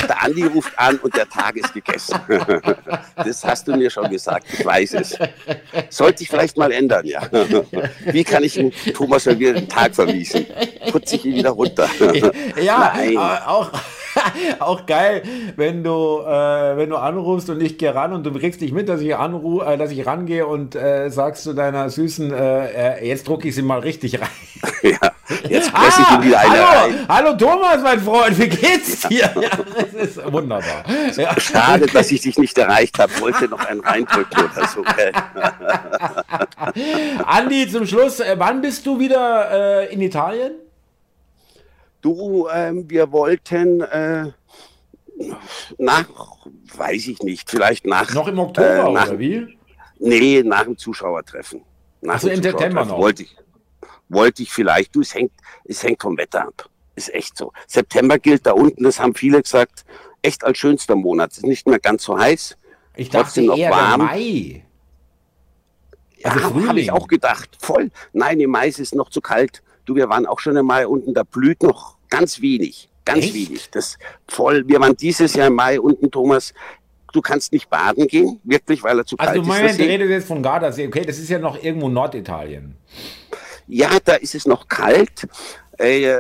der 0.08 0.22
Andi 0.22 0.44
ruft 0.44 0.78
an 0.78 0.98
und 0.98 1.16
der 1.16 1.28
Tag 1.28 1.56
ist 1.56 1.74
gegessen. 1.74 2.20
das 3.16 3.44
hast 3.44 3.68
du 3.68 3.76
mir 3.76 3.90
schon 3.90 4.08
gesagt, 4.12 4.46
ich 4.54 4.64
weiß 4.64 4.94
es. 4.94 5.18
Sollte 5.90 6.22
ich 6.22 6.30
vielleicht 6.30 6.56
mal 6.56 6.72
ändern, 6.72 7.06
ja. 7.08 7.22
Wie 8.12 8.24
kann 8.24 8.44
ich 8.44 8.64
Thomas 8.94 9.26
mal 9.26 9.40
wieder 9.40 9.54
den 9.54 9.68
Tag 9.68 9.96
vermiesen? 9.96 10.46
Putze 10.92 11.16
ich 11.16 11.26
ihn 11.26 11.36
wieder 11.36 11.52
runter. 11.52 11.90
ja, 12.62 12.94
Nein. 12.96 13.18
auch 13.18 13.72
auch 14.60 14.86
geil, 14.86 15.24
wenn 15.56 15.84
du, 15.84 16.20
äh, 16.20 16.78
wenn 16.78 16.90
du 16.90 16.98
anrufst 16.98 17.50
und 17.50 17.62
ich 17.62 17.78
gehe 17.78 17.94
ran 17.94 18.14
und 18.14 18.24
du 18.24 18.32
kriegst 18.34 18.62
nicht 18.62 18.74
mit, 18.74 18.90
dass 18.90 19.02
ich 19.02 19.16
anrufe, 19.16 19.66
äh, 19.66 19.78
dass 19.78 19.92
ich 19.92 20.06
rangehe 20.06 20.46
und 20.46 20.76
äh, 20.76 21.10
sagst 21.10 21.44
zu 21.44 21.54
deiner 21.54 21.90
süßen, 21.90 22.34
äh, 22.34 23.00
äh, 23.00 23.08
jetzt 23.08 23.28
drucke 23.28 23.48
ich 23.48 23.56
sie 23.56 23.62
mal 23.62 23.80
richtig 23.80 24.20
rein. 24.20 24.30
ja, 24.84 25.12
jetzt 25.48 25.74
presse 25.74 26.02
ich 26.02 26.12
ihn 26.12 26.24
wieder 26.24 26.40
eine 26.40 26.50
hallo, 26.50 26.64
rein. 26.64 27.06
Hallo 27.08 27.34
Thomas, 27.38 27.82
mein 27.84 28.00
Freund, 28.00 28.38
wie 28.40 28.50
geht's 28.50 29.02
dir? 29.08 29.32
Ja, 29.42 29.50
das 29.76 29.94
ist 29.94 30.32
wunderbar. 30.32 30.84
Ja. 31.16 31.40
Schade, 31.40 31.88
dass 31.88 32.12
ich 32.12 32.22
dich 32.22 32.38
nicht 32.38 32.58
erreicht 32.58 33.00
habe. 33.00 33.12
Wollte 33.20 33.48
noch 33.48 33.64
einen 33.66 33.80
reindrücken 33.80 34.44
oder 34.44 34.68
so. 34.68 34.82
Okay. 34.82 35.12
Andi, 37.26 37.68
zum 37.70 37.88
Schluss, 37.88 38.20
äh, 38.20 38.36
wann 38.38 38.62
bist 38.62 38.86
du 38.86 39.00
wieder 39.00 39.90
in 39.90 40.02
Italien? 40.02 40.54
Du, 42.02 42.48
äh, 42.48 42.72
wir 42.74 43.12
wollten 43.12 43.82
äh, 43.82 44.32
nach, 45.78 46.08
weiß 46.76 47.08
ich 47.08 47.22
nicht, 47.22 47.50
vielleicht 47.50 47.86
nach. 47.86 48.14
Noch 48.14 48.28
im 48.28 48.40
Oktober 48.40 48.88
äh, 48.88 48.92
nach, 48.92 49.08
oder 49.08 49.20
wie? 49.20 49.58
Nee, 50.00 50.42
nach 50.44 50.64
dem 50.64 50.78
Zuschauertreffen. 50.78 51.62
Nach 52.02 52.16
also 52.16 52.30
im 52.30 52.42
September 52.42 52.86
noch. 52.86 52.98
Wollte 52.98 53.24
ich, 53.24 53.38
wollte 54.10 54.44
ich 54.44 54.52
vielleicht. 54.52 54.96
Du, 54.96 55.02
es 55.02 55.14
hängt, 55.14 55.32
es 55.66 55.84
hängt 55.84 56.02
vom 56.02 56.18
Wetter 56.18 56.48
ab. 56.48 56.70
Ist 56.96 57.14
echt 57.14 57.38
so. 57.38 57.54
September 57.68 58.18
gilt 58.18 58.46
da 58.46 58.54
unten, 58.54 58.84
das 58.84 59.00
haben 59.00 59.16
viele 59.16 59.42
gesagt, 59.42 59.86
echt 60.22 60.44
als 60.44 60.58
schönster 60.58 60.96
Monat. 60.96 61.32
Es 61.32 61.38
ist 61.38 61.46
nicht 61.46 61.68
mehr 61.68 61.80
ganz 61.80 62.04
so 62.04 62.18
heiß. 62.18 62.58
Ich 62.96 63.10
dachte 63.10 63.42
noch 63.44 63.58
eher 63.58 63.72
warm. 63.72 64.06
Mai. 64.06 64.66
Also 66.24 66.40
ja, 66.40 66.68
habe 66.68 66.80
ich 66.80 66.92
auch 66.92 67.08
gedacht. 67.08 67.58
Voll. 67.60 67.92
Nein, 68.14 68.40
im 68.40 68.52
Mai 68.52 68.68
ist 68.68 68.80
es 68.80 68.94
noch 68.94 69.10
zu 69.10 69.22
kalt. 69.22 69.64
Du, 69.86 69.96
wir 69.96 70.10
waren 70.10 70.26
auch 70.26 70.40
schon 70.40 70.56
im 70.56 70.66
Mai 70.66 70.88
unten, 70.88 71.14
da 71.14 71.24
blüht 71.24 71.64
noch 71.64 71.98
ganz 72.10 72.42
wenig. 72.42 72.90
Ganz 73.06 73.26
Echt? 73.26 73.34
wenig. 73.34 73.70
Das 73.72 73.98
voll. 74.28 74.68
Wir 74.68 74.80
waren 74.80 74.96
dieses 74.96 75.34
Jahr 75.34 75.48
im 75.48 75.56
Mai 75.56 75.80
unten, 75.80 76.12
Thomas. 76.12 76.54
Du 77.14 77.22
kannst 77.22 77.52
nicht 77.52 77.70
baden 77.70 78.08
gehen, 78.08 78.40
wirklich, 78.44 78.84
weil 78.84 78.98
er 79.00 79.06
zu 79.06 79.18
also 79.18 79.34
kalt 79.34 79.46
ist. 79.46 79.52
Also 79.52 79.78
du 79.78 79.90
redest 79.90 80.10
jetzt 80.10 80.28
von 80.28 80.42
Gardasee. 80.42 80.88
Okay, 80.88 81.04
das 81.06 81.18
ist 81.18 81.30
ja 81.30 81.40
noch 81.40 81.62
irgendwo 81.62 81.90
Norditalien. 81.90 82.76
Ja, 83.68 83.90
da 84.04 84.16
ist 84.16 84.36
es 84.36 84.46
noch 84.46 84.68
kalt. 84.68 85.28
Äh, 85.78 86.16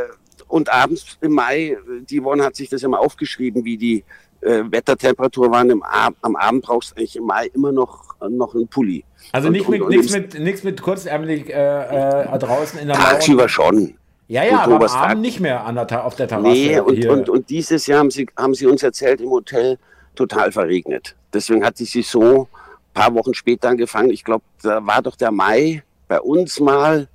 und 0.47 0.69
abends 0.69 1.17
im 1.21 1.31
Mai, 1.33 1.77
die 2.09 2.19
Yvonne 2.19 2.43
hat 2.43 2.55
sich 2.55 2.67
das 2.67 2.83
immer 2.83 2.99
aufgeschrieben, 2.99 3.63
wie 3.63 3.77
die 3.77 4.03
äh, 4.41 4.63
Wettertemperatur 4.69 5.49
waren. 5.49 5.69
Im 5.69 5.83
Ab 5.83 6.15
am 6.21 6.35
Abend 6.35 6.63
brauchst 6.63 6.91
du 6.91 6.95
eigentlich 6.97 7.15
im 7.15 7.23
Mai 7.23 7.47
immer 7.53 7.71
noch, 7.71 8.15
noch 8.29 8.53
einen 8.53 8.67
Pulli. 8.67 9.05
Also 9.31 9.49
nicht 9.49 9.69
mit, 9.69 9.87
nichts 9.87 10.11
mit, 10.11 10.39
nichts 10.39 10.63
mit 10.63 10.81
kurzärmelig 10.81 11.49
äh, 11.49 12.23
äh, 12.23 12.37
draußen 12.39 12.79
in 12.79 12.87
der 12.87 12.97
Tagsüber 12.97 13.47
schon. 13.47 13.95
Ja, 14.27 14.43
ja, 14.45 14.59
aber 14.61 14.75
am 14.75 14.97
Abend 14.97 15.21
nicht 15.21 15.41
mehr 15.41 15.65
an 15.65 15.75
der, 15.75 16.05
auf 16.05 16.15
der 16.15 16.27
Terrasse. 16.27 16.47
Nee, 16.47 16.79
und, 16.79 17.05
und, 17.05 17.29
und, 17.29 17.49
dieses 17.49 17.85
Jahr 17.87 17.99
haben 17.99 18.11
sie, 18.11 18.27
haben 18.37 18.53
sie 18.53 18.65
uns 18.65 18.81
erzählt, 18.81 19.19
im 19.19 19.29
Hotel 19.29 19.77
total 20.15 20.53
verregnet. 20.53 21.15
Deswegen 21.33 21.65
hat 21.65 21.75
sie 21.75 21.83
sich 21.83 22.07
so 22.07 22.43
ein 22.43 22.47
paar 22.93 23.13
Wochen 23.13 23.33
später 23.33 23.67
angefangen. 23.67 24.09
Ich 24.09 24.23
glaube, 24.23 24.45
da 24.63 24.85
war 24.85 25.01
doch 25.01 25.17
der 25.17 25.31
Mai 25.31 25.83
bei 26.07 26.21
uns 26.21 26.61
mal 26.61 27.09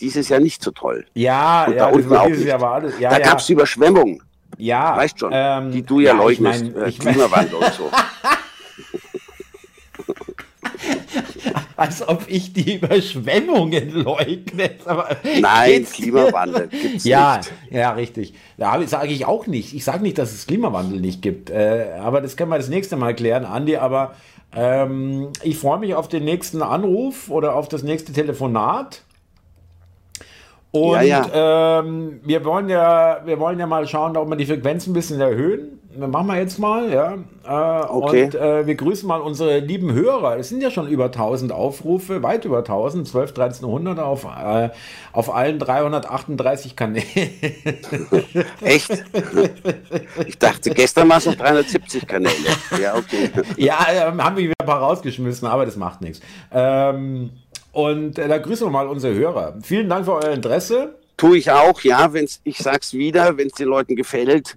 dieses 0.00 0.28
Jahr 0.28 0.40
nicht 0.40 0.62
so 0.62 0.70
toll. 0.70 1.06
Ja, 1.14 1.64
und 1.64 1.76
ja, 1.76 1.78
da 1.78 1.86
unten 1.86 2.14
auch 2.14 2.28
nicht. 2.28 2.44
Jahr 2.44 2.62
alles, 2.62 2.98
ja, 2.98 3.10
da 3.10 3.18
ja. 3.18 3.24
gab 3.24 3.38
es 3.38 3.48
Überschwemmungen. 3.48 4.22
Ja. 4.58 4.96
Weißt 4.96 5.18
schon, 5.18 5.30
ähm, 5.34 5.72
die 5.72 5.82
du 5.82 6.00
ja, 6.00 6.12
ja 6.12 6.18
leugnest, 6.18 6.62
ich 6.62 6.74
mein, 6.74 6.88
ich 6.88 6.98
Klimawandel 6.98 7.54
und 7.54 7.72
so. 7.72 7.90
als 11.76 12.06
ob 12.06 12.24
ich 12.28 12.52
die 12.52 12.76
Überschwemmungen 12.76 13.90
leugne. 13.90 14.70
Aber 14.84 15.08
Nein, 15.40 15.84
Klimawandel 15.84 16.68
gibt's 16.68 17.04
ja, 17.04 17.38
nicht. 17.38 17.52
Ja, 17.70 17.92
richtig. 17.92 18.34
Da 18.56 18.80
sage 18.86 19.12
ich 19.12 19.26
auch 19.26 19.46
nicht. 19.46 19.74
Ich 19.74 19.84
sage 19.84 20.02
nicht, 20.02 20.18
dass 20.18 20.32
es 20.32 20.46
Klimawandel 20.46 21.00
nicht 21.00 21.22
gibt. 21.22 21.50
Äh, 21.50 21.96
aber 22.00 22.20
das 22.20 22.36
können 22.36 22.50
wir 22.50 22.58
das 22.58 22.68
nächste 22.68 22.96
Mal 22.96 23.14
klären, 23.14 23.44
Andi. 23.44 23.76
Aber 23.76 24.14
ähm, 24.54 25.30
ich 25.42 25.58
freue 25.58 25.78
mich 25.78 25.94
auf 25.94 26.08
den 26.08 26.24
nächsten 26.24 26.62
Anruf 26.62 27.30
oder 27.30 27.54
auf 27.54 27.68
das 27.68 27.82
nächste 27.82 28.12
Telefonat. 28.12 29.03
Und 30.74 30.94
ja, 30.94 31.02
ja. 31.02 31.78
Ähm, 31.80 32.20
wir, 32.24 32.44
wollen 32.44 32.68
ja, 32.68 33.20
wir 33.24 33.38
wollen 33.38 33.60
ja 33.60 33.66
mal 33.66 33.86
schauen, 33.86 34.16
ob 34.16 34.28
wir 34.28 34.34
die 34.34 34.46
Frequenz 34.46 34.88
ein 34.88 34.92
bisschen 34.92 35.20
erhöhen. 35.20 35.80
Das 35.96 36.10
machen 36.10 36.26
wir 36.26 36.36
jetzt 36.36 36.58
mal, 36.58 36.90
ja. 36.90 37.14
Äh, 37.46 37.86
okay. 37.88 38.24
Und 38.24 38.34
äh, 38.34 38.66
wir 38.66 38.74
grüßen 38.74 39.06
mal 39.06 39.20
unsere 39.20 39.60
lieben 39.60 39.92
Hörer. 39.92 40.36
Es 40.36 40.48
sind 40.48 40.60
ja 40.60 40.72
schon 40.72 40.88
über 40.88 41.04
1000 41.04 41.52
Aufrufe, 41.52 42.24
weit 42.24 42.44
über 42.44 42.58
1000, 42.58 43.06
12, 43.06 43.30
1300 43.30 44.00
auf, 44.00 44.24
äh, 44.24 44.70
auf 45.12 45.32
allen 45.32 45.60
338 45.60 46.74
Kanälen. 46.74 47.06
Echt? 48.60 49.04
Ich 50.26 50.38
dachte, 50.40 50.70
gestern 50.70 51.08
war 51.08 51.18
es 51.18 51.26
noch 51.26 51.36
370 51.36 52.08
Kanäle. 52.08 52.34
Ja, 52.82 52.96
okay. 52.96 53.30
Ja, 53.56 53.86
ähm, 54.08 54.24
haben 54.24 54.36
wir 54.36 54.44
wieder 54.44 54.54
ein 54.58 54.66
paar 54.66 54.80
rausgeschmissen, 54.80 55.46
aber 55.46 55.64
das 55.66 55.76
macht 55.76 56.00
nichts. 56.00 56.20
Ähm, 56.52 57.30
und 57.74 58.18
äh, 58.18 58.28
da 58.28 58.38
grüßen 58.38 58.66
wir 58.66 58.70
mal 58.70 58.86
unsere 58.86 59.14
Hörer. 59.14 59.58
Vielen 59.62 59.88
Dank 59.88 60.04
für 60.04 60.14
euer 60.14 60.30
Interesse. 60.30 60.98
Tue 61.16 61.38
ich 61.38 61.50
auch, 61.50 61.80
ja, 61.82 62.12
wenn's, 62.12 62.40
ich 62.44 62.58
sag's 62.58 62.92
wieder, 62.92 63.36
wenn 63.36 63.48
es 63.48 63.54
den 63.54 63.68
Leuten 63.68 63.96
gefällt, 63.96 64.56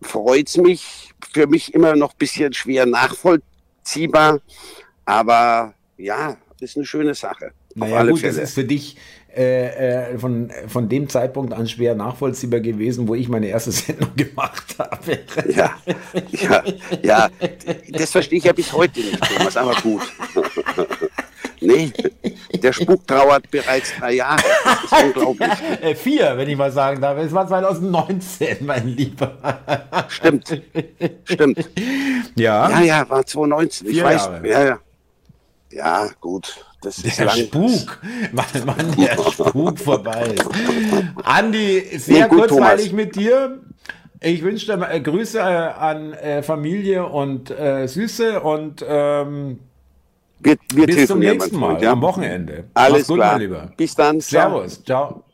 freut 0.00 0.48
es 0.48 0.56
mich. 0.56 1.12
Für 1.32 1.46
mich 1.46 1.74
immer 1.74 1.96
noch 1.96 2.12
ein 2.12 2.18
bisschen 2.18 2.52
schwer 2.52 2.86
nachvollziehbar, 2.86 4.40
aber 5.04 5.74
ja, 5.96 6.36
ist 6.60 6.76
eine 6.76 6.86
schöne 6.86 7.14
Sache. 7.14 7.52
Naja, 7.74 8.04
gut, 8.04 8.20
Fälle. 8.20 8.34
das 8.34 8.42
ist 8.42 8.54
für 8.54 8.64
dich 8.64 8.96
äh, 9.34 10.12
äh, 10.12 10.18
von, 10.18 10.52
von 10.68 10.88
dem 10.88 11.08
Zeitpunkt 11.08 11.52
an 11.52 11.66
schwer 11.66 11.94
nachvollziehbar 11.94 12.60
gewesen, 12.60 13.08
wo 13.08 13.14
ich 13.14 13.28
meine 13.28 13.48
erste 13.48 13.72
Sendung 13.72 14.14
gemacht 14.14 14.76
habe. 14.78 15.18
Ja, 15.52 15.76
ja, 16.30 16.64
ja 17.02 17.28
das 17.90 18.12
verstehe 18.12 18.38
ich 18.38 18.44
ja 18.44 18.52
bis 18.52 18.72
heute 18.72 19.00
nicht, 19.00 19.20
Thomas, 19.20 19.56
aber 19.56 19.74
gut. 19.82 20.02
Nee, 21.64 21.92
der 22.62 22.72
Spuk 22.72 23.06
trauert 23.06 23.50
bereits 23.50 23.92
drei 23.98 24.14
Jahre. 24.14 24.42
Das 24.64 24.84
ist 24.84 25.04
unglaublich. 25.04 25.50
Äh, 25.80 25.94
vier, 25.94 26.36
wenn 26.36 26.48
ich 26.48 26.56
mal 26.56 26.70
sagen 26.70 27.00
darf. 27.00 27.18
Es 27.18 27.32
war 27.32 27.46
2019, 27.46 28.58
mein 28.64 28.88
Lieber. 28.88 29.36
Stimmt. 30.08 30.62
Stimmt. 31.24 31.68
Ja. 32.36 32.70
Ja, 32.70 32.80
ja, 32.80 33.10
war 33.10 33.26
2019. 33.26 33.88
Ich 33.88 34.02
weiß. 34.02 34.26
Jahre. 34.26 34.48
Ja, 34.48 34.64
ja. 34.64 34.78
Ja, 35.72 36.08
gut. 36.20 36.64
Das 36.82 36.98
ist 36.98 37.18
der 37.18 37.26
lang. 37.26 37.36
Spuk. 37.36 38.00
Mann, 38.32 38.44
Mann, 38.64 38.96
der 38.96 39.16
Spuk 39.32 39.78
vorbei 39.78 40.34
ist. 40.34 40.46
Andi, 41.24 41.98
sehr 41.98 42.24
nee, 42.24 42.28
gut, 42.28 42.48
kurzweilig 42.48 42.90
Thomas. 42.90 43.04
mit 43.06 43.16
dir. 43.16 43.60
Ich 44.20 44.42
wünsche 44.42 44.66
dir 44.66 44.88
äh, 44.90 45.00
Grüße 45.00 45.38
äh, 45.38 45.42
an 45.42 46.12
äh, 46.12 46.42
Familie 46.42 47.06
und 47.06 47.48
Süße 47.48 48.40
und 48.40 48.84
ähm, 48.86 49.58
Wir, 50.44 50.56
wir 50.74 50.86
bis 50.86 51.06
zum 51.06 51.18
nächsten 51.18 51.58
Mal 51.58 51.82
ja. 51.82 51.92
am 51.92 52.02
Wochenende. 52.02 52.64
Alles 52.74 52.92
Mach's 52.92 53.08
gut, 53.08 53.16
klar. 53.16 53.38
Lieber. 53.38 53.72
Bis 53.76 53.94
dann. 53.94 54.20
Ciao. 54.20 54.50
Servus. 54.50 54.84
Ciao. 54.84 55.24